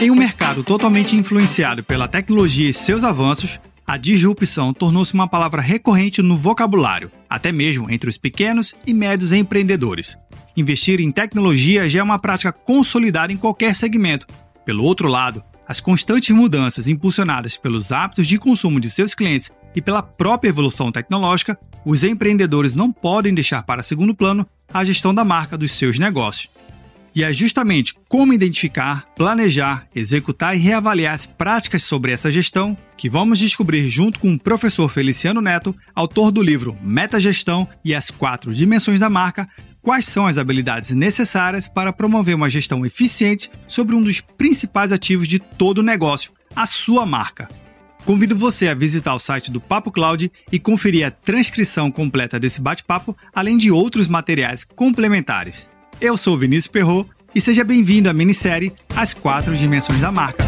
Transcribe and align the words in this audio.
Em 0.00 0.10
um 0.10 0.14
mercado 0.14 0.62
totalmente 0.62 1.16
influenciado 1.16 1.82
pela 1.82 2.08
tecnologia 2.08 2.68
e 2.68 2.74
seus 2.74 3.04
avanços, 3.04 3.58
a 3.86 3.96
disrupção 3.96 4.72
tornou-se 4.72 5.12
uma 5.12 5.28
palavra 5.28 5.60
recorrente 5.60 6.22
no 6.22 6.38
vocabulário, 6.38 7.10
até 7.28 7.52
mesmo 7.52 7.90
entre 7.90 8.08
os 8.08 8.16
pequenos 8.16 8.74
e 8.86 8.94
médios 8.94 9.32
empreendedores. 9.32 10.18
Investir 10.56 11.00
em 11.00 11.10
tecnologia 11.10 11.88
já 11.88 12.00
é 12.00 12.02
uma 12.02 12.18
prática 12.18 12.52
consolidada 12.52 13.32
em 13.32 13.36
qualquer 13.36 13.74
segmento. 13.74 14.26
Pelo 14.64 14.84
outro 14.84 15.08
lado, 15.08 15.42
as 15.66 15.80
constantes 15.80 16.34
mudanças 16.34 16.88
impulsionadas 16.88 17.56
pelos 17.56 17.90
hábitos 17.92 18.26
de 18.26 18.38
consumo 18.38 18.80
de 18.80 18.88
seus 18.88 19.14
clientes 19.14 19.50
e 19.74 19.82
pela 19.82 20.02
própria 20.02 20.48
evolução 20.48 20.92
tecnológica, 20.92 21.58
os 21.84 22.04
empreendedores 22.04 22.74
não 22.74 22.92
podem 22.92 23.34
deixar 23.34 23.62
para 23.62 23.82
segundo 23.82 24.14
plano 24.14 24.46
a 24.72 24.84
gestão 24.84 25.14
da 25.14 25.24
marca 25.24 25.58
dos 25.58 25.72
seus 25.72 25.98
negócios. 25.98 26.48
E 27.14 27.22
é 27.22 27.32
justamente 27.32 27.94
como 28.08 28.32
identificar, 28.32 29.06
planejar, 29.14 29.86
executar 29.94 30.56
e 30.56 30.58
reavaliar 30.58 31.14
as 31.14 31.24
práticas 31.24 31.84
sobre 31.84 32.10
essa 32.10 32.28
gestão 32.28 32.76
que 32.96 33.08
vamos 33.08 33.38
descobrir 33.38 33.88
junto 33.88 34.18
com 34.18 34.34
o 34.34 34.38
professor 34.38 34.88
Feliciano 34.88 35.40
Neto, 35.40 35.74
autor 35.94 36.32
do 36.32 36.42
livro 36.42 36.76
Metagestão 36.82 37.68
e 37.84 37.94
as 37.94 38.10
Quatro 38.10 38.52
Dimensões 38.52 38.98
da 38.98 39.08
Marca, 39.08 39.48
quais 39.80 40.06
são 40.06 40.26
as 40.26 40.38
habilidades 40.38 40.90
necessárias 40.90 41.68
para 41.68 41.92
promover 41.92 42.34
uma 42.34 42.50
gestão 42.50 42.84
eficiente 42.84 43.48
sobre 43.68 43.94
um 43.94 44.02
dos 44.02 44.20
principais 44.20 44.90
ativos 44.90 45.28
de 45.28 45.38
todo 45.38 45.78
o 45.78 45.82
negócio, 45.82 46.32
a 46.56 46.66
sua 46.66 47.06
marca. 47.06 47.48
Convido 48.04 48.36
você 48.36 48.68
a 48.68 48.74
visitar 48.74 49.14
o 49.14 49.18
site 49.18 49.50
do 49.50 49.58
Papo 49.58 49.90
Cloud 49.90 50.30
e 50.52 50.58
conferir 50.58 51.06
a 51.06 51.10
transcrição 51.10 51.90
completa 51.90 52.38
desse 52.38 52.60
bate-papo, 52.60 53.16
além 53.32 53.56
de 53.56 53.70
outros 53.70 54.06
materiais 54.06 54.62
complementares. 54.62 55.70
Eu 55.98 56.18
sou 56.18 56.36
Vinícius 56.36 56.66
Perro 56.66 57.08
e 57.34 57.40
seja 57.40 57.64
bem-vindo 57.64 58.10
à 58.10 58.12
minissérie 58.12 58.74
As 58.94 59.14
Quatro 59.14 59.56
Dimensões 59.56 60.02
da 60.02 60.12
Marca. 60.12 60.44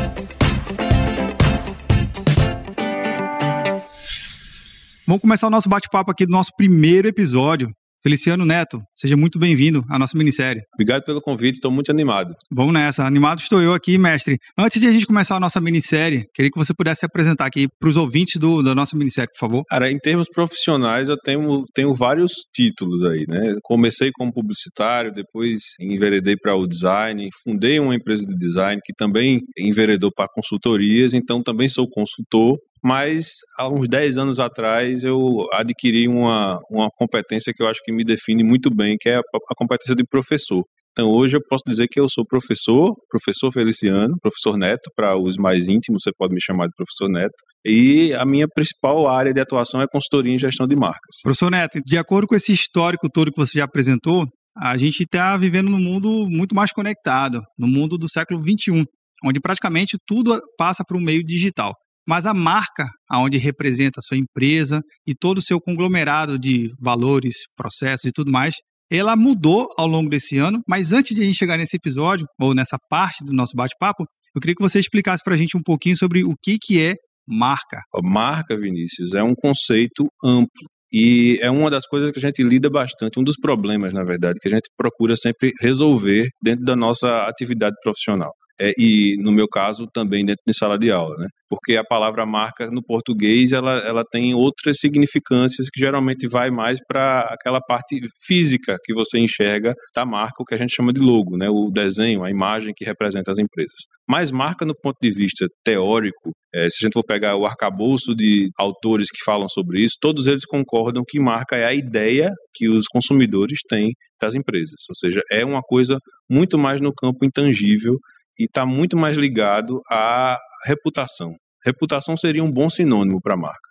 Vamos 5.06 5.22
começar 5.22 5.46
o 5.46 5.50
nosso 5.50 5.68
bate-papo 5.68 6.10
aqui 6.10 6.26
do 6.26 6.32
nosso 6.32 6.50
primeiro 6.58 7.08
episódio. 7.08 7.70
Feliciano 8.06 8.44
Neto, 8.44 8.80
seja 8.94 9.16
muito 9.16 9.36
bem-vindo 9.36 9.84
à 9.90 9.98
nossa 9.98 10.16
minissérie. 10.16 10.62
Obrigado 10.74 11.02
pelo 11.02 11.20
convite, 11.20 11.54
estou 11.54 11.72
muito 11.72 11.90
animado. 11.90 12.36
Vamos 12.52 12.72
nessa, 12.72 13.04
animado 13.04 13.40
estou 13.40 13.60
eu 13.60 13.74
aqui, 13.74 13.98
mestre. 13.98 14.38
Antes 14.56 14.80
de 14.80 14.86
a 14.86 14.92
gente 14.92 15.04
começar 15.04 15.34
a 15.34 15.40
nossa 15.40 15.60
minissérie, 15.60 16.24
queria 16.32 16.48
que 16.48 16.56
você 16.56 16.72
pudesse 16.72 17.00
se 17.00 17.06
apresentar 17.06 17.46
aqui 17.46 17.66
para 17.80 17.88
os 17.88 17.96
ouvintes 17.96 18.36
do, 18.38 18.62
da 18.62 18.76
nossa 18.76 18.96
minissérie, 18.96 19.28
por 19.32 19.40
favor. 19.40 19.64
Cara, 19.68 19.90
em 19.90 19.98
termos 19.98 20.28
profissionais, 20.28 21.08
eu 21.08 21.16
tenho, 21.16 21.64
tenho 21.74 21.92
vários 21.96 22.32
títulos 22.54 23.02
aí, 23.04 23.24
né? 23.26 23.56
Comecei 23.64 24.12
como 24.12 24.32
publicitário, 24.32 25.12
depois 25.12 25.62
enveredei 25.80 26.36
para 26.36 26.54
o 26.54 26.64
design, 26.64 27.28
fundei 27.42 27.80
uma 27.80 27.96
empresa 27.96 28.24
de 28.24 28.36
design 28.36 28.80
que 28.84 28.92
também 28.96 29.40
enveredou 29.58 30.12
para 30.14 30.28
consultorias, 30.32 31.12
então 31.12 31.42
também 31.42 31.68
sou 31.68 31.90
consultor 31.90 32.56
mas 32.86 33.38
há 33.58 33.68
uns 33.68 33.88
10 33.88 34.16
anos 34.16 34.38
atrás 34.38 35.02
eu 35.02 35.44
adquiri 35.52 36.06
uma, 36.06 36.60
uma 36.70 36.88
competência 36.96 37.52
que 37.52 37.60
eu 37.60 37.66
acho 37.66 37.80
que 37.84 37.90
me 37.92 38.04
define 38.04 38.44
muito 38.44 38.72
bem, 38.72 38.96
que 38.96 39.08
é 39.08 39.16
a, 39.16 39.18
a 39.18 39.54
competência 39.56 39.96
de 39.96 40.04
professor. 40.04 40.62
Então 40.92 41.10
hoje 41.10 41.36
eu 41.36 41.40
posso 41.50 41.64
dizer 41.66 41.88
que 41.88 41.98
eu 41.98 42.08
sou 42.08 42.24
professor, 42.24 42.94
professor 43.10 43.50
Feliciano, 43.50 44.14
professor 44.22 44.56
Neto, 44.56 44.88
para 44.94 45.18
os 45.18 45.36
mais 45.36 45.68
íntimos 45.68 46.04
você 46.04 46.12
pode 46.16 46.32
me 46.32 46.40
chamar 46.40 46.68
de 46.68 46.74
professor 46.76 47.10
Neto, 47.12 47.34
e 47.66 48.14
a 48.14 48.24
minha 48.24 48.46
principal 48.46 49.08
área 49.08 49.34
de 49.34 49.40
atuação 49.40 49.82
é 49.82 49.86
consultoria 49.90 50.32
em 50.32 50.38
gestão 50.38 50.64
de 50.64 50.76
marcas. 50.76 51.16
Professor 51.24 51.50
Neto, 51.50 51.80
de 51.84 51.98
acordo 51.98 52.28
com 52.28 52.36
esse 52.36 52.52
histórico 52.52 53.08
todo 53.12 53.32
que 53.32 53.36
você 53.36 53.58
já 53.58 53.64
apresentou, 53.64 54.28
a 54.56 54.76
gente 54.76 55.02
está 55.02 55.36
vivendo 55.36 55.68
num 55.68 55.80
mundo 55.80 56.28
muito 56.30 56.54
mais 56.54 56.70
conectado, 56.70 57.40
no 57.58 57.66
mundo 57.66 57.98
do 57.98 58.08
século 58.08 58.40
XXI, 58.40 58.84
onde 59.24 59.40
praticamente 59.40 59.96
tudo 60.06 60.40
passa 60.56 60.84
para 60.86 60.96
o 60.96 61.00
meio 61.00 61.24
digital 61.24 61.74
mas 62.06 62.26
a 62.26 62.32
marca 62.34 62.88
aonde 63.10 63.38
representa 63.38 64.00
a 64.00 64.02
sua 64.02 64.16
empresa 64.16 64.80
e 65.06 65.14
todo 65.14 65.38
o 65.38 65.42
seu 65.42 65.60
conglomerado 65.60 66.38
de 66.38 66.72
valores, 66.80 67.34
processos 67.56 68.04
e 68.06 68.12
tudo 68.12 68.30
mais, 68.30 68.54
ela 68.90 69.16
mudou 69.16 69.68
ao 69.76 69.86
longo 69.86 70.08
desse 70.08 70.38
ano, 70.38 70.60
mas 70.68 70.92
antes 70.92 71.14
de 71.14 71.20
a 71.20 71.24
gente 71.24 71.36
chegar 71.36 71.56
nesse 71.56 71.76
episódio, 71.76 72.26
ou 72.40 72.54
nessa 72.54 72.78
parte 72.88 73.24
do 73.24 73.32
nosso 73.32 73.56
bate-papo, 73.56 74.04
eu 74.34 74.40
queria 74.40 74.54
que 74.54 74.62
você 74.62 74.78
explicasse 74.78 75.22
para 75.24 75.34
a 75.34 75.36
gente 75.36 75.56
um 75.56 75.62
pouquinho 75.62 75.96
sobre 75.96 76.24
o 76.24 76.34
que, 76.40 76.56
que 76.60 76.80
é 76.80 76.94
marca. 77.26 77.80
A 77.94 78.00
marca, 78.02 78.56
Vinícius, 78.56 79.14
é 79.14 79.22
um 79.22 79.34
conceito 79.34 80.06
amplo. 80.22 80.68
E 80.92 81.38
é 81.42 81.50
uma 81.50 81.68
das 81.68 81.84
coisas 81.84 82.12
que 82.12 82.18
a 82.18 82.22
gente 82.22 82.44
lida 82.44 82.70
bastante, 82.70 83.18
um 83.18 83.24
dos 83.24 83.36
problemas, 83.36 83.92
na 83.92 84.04
verdade, 84.04 84.38
que 84.40 84.46
a 84.46 84.50
gente 84.52 84.70
procura 84.76 85.16
sempre 85.16 85.50
resolver 85.60 86.28
dentro 86.40 86.64
da 86.64 86.76
nossa 86.76 87.26
atividade 87.26 87.74
profissional 87.82 88.30
é, 88.60 88.72
e 88.78 89.16
no 89.18 89.32
meu 89.32 89.46
caso 89.46 89.86
também 89.92 90.24
dentro 90.24 90.42
de 90.46 90.54
sala 90.54 90.78
de 90.78 90.90
aula, 90.90 91.14
né? 91.18 91.28
Porque 91.48 91.76
a 91.76 91.84
palavra 91.84 92.26
marca 92.26 92.70
no 92.70 92.82
português 92.82 93.52
ela, 93.52 93.78
ela 93.78 94.04
tem 94.04 94.34
outras 94.34 94.78
significâncias 94.78 95.68
que 95.72 95.78
geralmente 95.78 96.26
vai 96.26 96.50
mais 96.50 96.78
para 96.88 97.20
aquela 97.20 97.60
parte 97.60 98.00
física 98.24 98.76
que 98.84 98.92
você 98.92 99.18
enxerga 99.18 99.74
da 99.94 100.04
marca, 100.04 100.34
o 100.40 100.44
que 100.44 100.54
a 100.54 100.58
gente 100.58 100.74
chama 100.74 100.92
de 100.92 101.00
logo, 101.00 101.36
né? 101.36 101.48
O 101.50 101.70
desenho, 101.70 102.24
a 102.24 102.30
imagem 102.30 102.72
que 102.74 102.84
representa 102.84 103.30
as 103.30 103.38
empresas. 103.38 103.76
Mas 104.08 104.30
marca 104.30 104.64
no 104.64 104.74
ponto 104.74 104.96
de 105.00 105.10
vista 105.10 105.46
teórico, 105.64 106.32
é, 106.54 106.68
se 106.70 106.78
a 106.80 106.86
gente 106.86 106.94
for 106.94 107.04
pegar 107.04 107.36
o 107.36 107.44
arcabouço 107.44 108.14
de 108.14 108.50
autores 108.58 109.08
que 109.10 109.22
falam 109.24 109.48
sobre 109.48 109.82
isso, 109.82 109.96
todos 110.00 110.26
eles 110.26 110.46
concordam 110.46 111.02
que 111.06 111.20
marca 111.20 111.56
é 111.56 111.64
a 111.64 111.74
ideia 111.74 112.30
que 112.54 112.68
os 112.68 112.86
consumidores 112.86 113.58
têm 113.68 113.92
das 114.20 114.34
empresas, 114.34 114.80
ou 114.88 114.94
seja, 114.94 115.20
é 115.30 115.44
uma 115.44 115.60
coisa 115.60 115.98
muito 116.30 116.56
mais 116.56 116.80
no 116.80 116.92
campo 116.94 117.24
intangível 117.24 117.98
e 118.38 118.44
está 118.44 118.66
muito 118.66 118.96
mais 118.96 119.16
ligado 119.16 119.80
à 119.90 120.38
reputação. 120.64 121.32
Reputação 121.64 122.16
seria 122.16 122.44
um 122.44 122.52
bom 122.52 122.70
sinônimo 122.70 123.20
para 123.20 123.34
a 123.34 123.36
marca. 123.36 123.70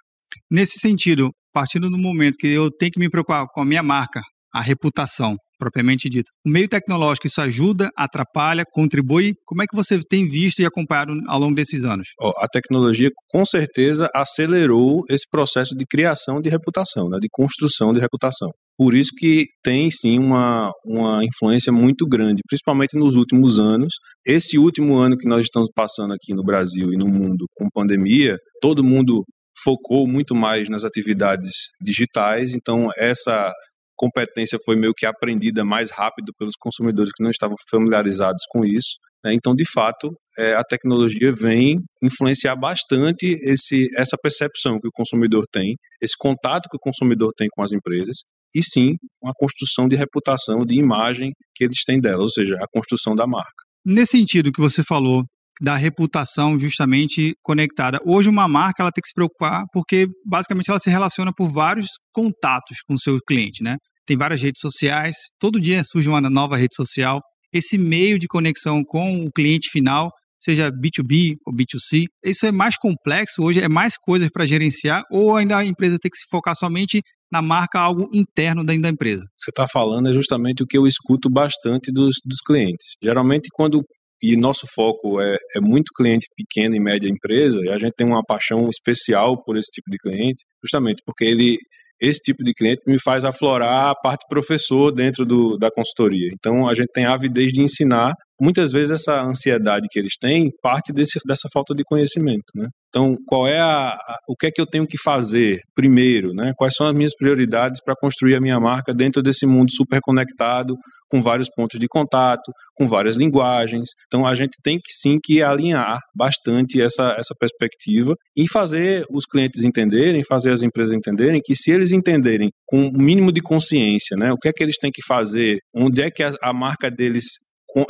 Nesse 0.52 0.80
sentido, 0.80 1.32
partindo 1.54 1.90
do 1.90 1.98
momento 1.98 2.38
que 2.38 2.48
eu 2.48 2.70
tenho 2.70 2.92
que 2.92 3.00
me 3.00 3.10
preocupar 3.10 3.46
com 3.48 3.62
a 3.62 3.66
minha 3.66 3.84
marca, 3.84 4.22
a 4.54 4.62
reputação 4.62 5.36
propriamente 5.58 6.10
dita, 6.10 6.30
o 6.46 6.50
meio 6.50 6.68
tecnológico 6.68 7.28
isso 7.28 7.40
ajuda, 7.42 7.90
atrapalha, 7.96 8.66
contribui? 8.70 9.34
Como 9.46 9.62
é 9.64 9.66
que 9.66 9.76
você 9.76 10.00
tem 10.00 10.28
visto 10.28 10.60
e 10.60 10.66
acompanhado 10.66 11.14
ao 11.28 11.40
longo 11.40 11.56
desses 11.56 11.86
anos? 11.86 12.10
A 12.38 12.48
tecnologia 12.48 13.10
com 13.30 13.46
certeza 13.46 14.10
acelerou 14.14 15.04
esse 15.10 15.26
processo 15.30 15.76
de 15.76 15.86
criação 15.86 16.42
de 16.42 16.50
reputação, 16.50 17.10
né, 17.10 17.18
de 17.20 17.28
construção 17.32 17.94
de 17.94 18.00
reputação. 18.00 18.52
Por 18.78 18.94
isso 18.94 19.12
que 19.18 19.46
tem 19.64 19.90
sim 19.90 20.20
uma, 20.20 20.72
uma 20.86 21.24
influência 21.24 21.72
muito 21.72 22.06
grande, 22.06 22.42
principalmente 22.48 22.98
nos 22.98 23.16
últimos 23.16 23.58
anos. 23.58 23.94
Esse 24.26 24.58
último 24.58 24.98
ano 24.98 25.18
que 25.18 25.28
nós 25.28 25.44
estamos 25.44 25.70
passando 25.74 26.14
aqui 26.14 26.34
no 26.34 26.44
Brasil 26.44 26.92
e 26.92 26.98
no 26.98 27.08
mundo 27.08 27.46
com 27.56 27.70
pandemia, 27.74 28.38
todo 28.62 28.84
mundo 28.84 29.24
focou 29.64 30.06
muito 30.06 30.36
mais 30.36 30.68
nas 30.68 30.84
atividades 30.84 31.52
digitais, 31.82 32.54
então 32.54 32.90
essa 32.98 33.54
competência 33.96 34.60
foi 34.66 34.76
meio 34.76 34.94
que 34.94 35.06
aprendida 35.06 35.64
mais 35.64 35.90
rápido 35.90 36.34
pelos 36.38 36.56
consumidores 36.60 37.14
que 37.16 37.24
não 37.24 37.32
estavam 37.32 37.56
familiarizados 37.70 38.44
com 38.50 38.66
isso. 38.66 38.98
Né? 39.24 39.34
Então, 39.34 39.56
de 39.56 39.64
fato, 39.72 40.12
é, 40.38 40.54
a 40.54 40.64
tecnologia 40.64 41.32
vem 41.32 41.80
influenciar 42.04 42.58
bastante 42.58 43.26
esse, 43.42 43.88
essa 43.96 44.18
percepção 44.22 44.78
que 44.80 44.88
o 44.88 44.94
consumidor 44.94 45.46
tem, 45.52 45.76
esse 46.02 46.16
contato 46.18 46.68
que 46.70 46.76
o 46.76 46.80
consumidor 46.80 47.32
tem 47.38 47.48
com 47.52 47.64
as 47.64 47.72
empresas 47.72 48.18
e 48.54 48.64
sim 48.64 48.96
uma 49.22 49.34
construção 49.36 49.88
de 49.88 49.96
reputação, 49.96 50.66
de 50.66 50.78
imagem 50.78 51.32
que 51.54 51.64
eles 51.64 51.84
têm 51.86 52.00
dela, 52.00 52.22
ou 52.22 52.30
seja, 52.30 52.56
a 52.62 52.68
construção 52.72 53.16
da 53.16 53.26
marca. 53.26 53.64
Nesse 53.86 54.14
sentido 54.14 54.52
que 54.52 54.62
você 54.62 54.84
falou 54.84 55.24
da 55.62 55.76
reputação 55.76 56.60
justamente 56.60 57.34
conectada. 57.42 58.00
Hoje 58.06 58.30
uma 58.30 58.48
marca 58.48 58.84
ela 58.84 58.92
tem 58.92 59.02
que 59.02 59.08
se 59.08 59.14
preocupar 59.14 59.64
porque 59.72 60.08
basicamente 60.26 60.70
ela 60.70 60.80
se 60.80 60.90
relaciona 60.90 61.32
por 61.34 61.48
vários 61.48 61.88
contatos 62.14 62.80
com 62.86 62.96
o 62.96 63.00
seu 63.00 63.18
cliente, 63.26 63.64
né? 63.64 63.78
Tem 64.06 64.18
várias 64.18 64.42
redes 64.42 64.60
sociais, 64.60 65.16
todo 65.40 65.60
dia 65.60 65.82
surge 65.84 66.10
uma 66.10 66.22
nova 66.22 66.58
rede 66.58 66.76
social. 66.76 67.22
Esse 67.54 67.78
meio 67.78 68.20
de 68.20 68.28
conexão 68.28 68.84
com 68.84 69.26
o 69.26 69.32
cliente 69.32 69.70
final 69.72 70.12
seja 70.38 70.70
B2B 70.70 71.38
ou 71.46 71.54
B2C. 71.54 72.06
Isso 72.24 72.46
é 72.46 72.52
mais 72.52 72.78
complexo 72.78 73.42
hoje, 73.42 73.62
é 73.62 73.70
mais 73.70 73.98
coisas 73.98 74.30
para 74.30 74.46
gerenciar, 74.46 75.04
ou 75.10 75.36
ainda 75.36 75.58
a 75.58 75.66
empresa 75.66 75.98
tem 76.00 76.12
que 76.12 76.18
se 76.18 76.26
focar 76.30 76.56
somente 76.56 77.02
na 77.32 77.42
marca, 77.42 77.80
algo 77.80 78.08
interno 78.14 78.64
dentro 78.64 78.84
da 78.84 78.90
empresa? 78.90 79.24
Você 79.38 79.52
está 79.52 79.68
falando 79.68 80.10
é 80.10 80.14
justamente 80.14 80.64
o 80.64 80.68
que 80.68 80.78
eu 80.78 80.88
escuto 80.88 81.30
bastante 81.30 81.92
dos, 81.92 82.16
dos 82.24 82.40
clientes. 82.46 82.88
Geralmente, 83.02 83.50
quando 83.54 83.84
e 84.22 84.36
nosso 84.36 84.66
foco 84.74 85.22
é, 85.22 85.38
é 85.56 85.60
muito 85.62 85.92
cliente 85.96 86.28
pequeno 86.36 86.76
e 86.76 86.80
média 86.80 87.08
empresa, 87.08 87.60
e 87.64 87.70
a 87.70 87.78
gente 87.78 87.94
tem 87.96 88.08
uma 88.08 88.24
paixão 88.24 88.70
especial 88.70 89.44
por 89.44 89.58
esse 89.58 89.70
tipo 89.70 89.92
de 89.92 89.98
cliente, 89.98 90.44
justamente 90.64 91.02
porque 91.06 91.26
ele 91.26 91.58
esse 92.02 92.20
tipo 92.20 92.44
de 92.44 92.54
cliente 92.54 92.82
me 92.86 93.00
faz 93.00 93.24
aflorar 93.24 93.90
a 93.90 93.96
parte 93.96 94.26
professor 94.28 94.92
dentro 94.92 95.26
do, 95.26 95.58
da 95.58 95.72
consultoria. 95.72 96.28
Então, 96.34 96.68
a 96.68 96.74
gente 96.74 96.90
tem 96.94 97.06
a 97.06 97.14
avidez 97.14 97.54
de 97.54 97.62
ensinar 97.62 98.14
muitas 98.40 98.72
vezes 98.72 98.92
essa 98.92 99.22
ansiedade 99.22 99.88
que 99.90 100.00
eles 100.00 100.18
têm 100.20 100.50
parte 100.62 100.92
desse, 100.92 101.20
dessa 101.26 101.48
falta 101.54 101.74
de 101.74 101.84
conhecimento, 101.84 102.46
né? 102.56 102.68
Então, 102.90 103.18
qual 103.28 103.46
é 103.46 103.60
a, 103.60 103.90
a, 103.90 104.18
o 104.30 104.36
que 104.38 104.48
é 104.48 104.52
que 104.52 104.62
eu 104.62 104.66
tenho 104.66 104.88
que 104.88 104.98
fazer 104.98 105.60
primeiro, 105.76 106.34
né? 106.34 106.54
Quais 106.56 106.74
são 106.76 106.88
as 106.88 106.96
minhas 106.96 107.14
prioridades 107.14 107.82
para 107.84 107.94
construir 108.00 108.36
a 108.36 108.42
minha 108.42 108.58
marca 108.58 108.94
dentro 108.94 109.22
desse 109.22 109.46
mundo 109.46 109.70
super 109.70 110.00
conectado, 110.02 110.76
com 111.10 111.22
vários 111.22 111.50
pontos 111.56 111.80
de 111.80 111.88
contato, 111.88 112.52
com 112.74 112.88
várias 112.88 113.18
linguagens. 113.18 113.90
Então, 114.08 114.26
a 114.26 114.34
gente 114.34 114.58
tem 114.64 114.78
que 114.78 114.92
sim 114.92 115.18
que 115.22 115.42
alinhar 115.42 116.00
bastante 116.16 116.82
essa, 116.82 117.16
essa 117.20 117.36
perspectiva 117.38 118.16
e 118.36 118.48
fazer 118.48 119.06
os 119.12 119.26
clientes 119.26 119.64
entenderem, 119.64 120.24
fazer 120.24 120.52
as 120.52 120.62
empresas 120.62 120.94
entenderem 120.94 121.42
que 121.44 121.56
se 121.56 121.72
eles 121.72 121.92
entenderem 121.92 122.50
com 122.66 122.86
o 122.86 122.88
um 122.88 122.98
mínimo 122.98 123.32
de 123.32 123.42
consciência, 123.42 124.16
né? 124.18 124.32
O 124.32 124.38
que 124.38 124.48
é 124.48 124.54
que 124.54 124.64
eles 124.64 124.78
têm 124.78 124.92
que 124.92 125.04
fazer, 125.06 125.60
onde 125.76 126.02
é 126.02 126.10
que 126.10 126.24
a, 126.24 126.34
a 126.42 126.54
marca 126.54 126.90
deles 126.90 127.26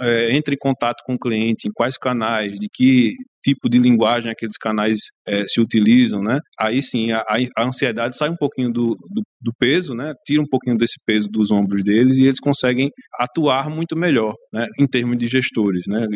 é, 0.02 0.36
entre 0.36 0.56
em 0.56 0.58
contato 0.58 1.04
com 1.06 1.14
o 1.14 1.20
cliente, 1.20 1.68
em 1.68 1.72
quais 1.72 1.98
canais, 1.98 2.54
de 2.54 2.68
que 2.72 3.14
tipo 3.44 3.70
de 3.70 3.78
linguagem 3.78 4.32
aqueles 4.32 4.58
canais 4.58 4.98
é, 5.28 5.44
se 5.48 5.62
utilizam, 5.62 6.20
né? 6.22 6.40
Aí 6.60 6.82
sim, 6.82 7.12
a, 7.12 7.24
a, 7.56 7.64
ansiedade 7.64 8.18
sai 8.18 8.30
um 8.30 8.36
pouquinho 8.36 8.72
do, 8.72 8.96
do, 8.96 9.22
do, 9.40 9.54
peso, 9.60 9.94
né? 9.94 10.14
Tira 10.26 10.42
um 10.42 10.48
pouquinho 10.48 10.76
desse 10.76 10.96
peso 11.06 11.30
dos 11.30 11.52
ombros 11.52 11.84
deles 11.84 12.18
e 12.18 12.24
eles 12.24 12.40
conseguem 12.40 12.90
atuar 13.20 13.70
muito 13.70 13.96
melhor, 13.96 14.34
né? 14.52 14.66
Em 14.80 14.88
termos 14.88 15.16
de 15.18 15.28
gestores, 15.28 15.84
né? 15.88 16.08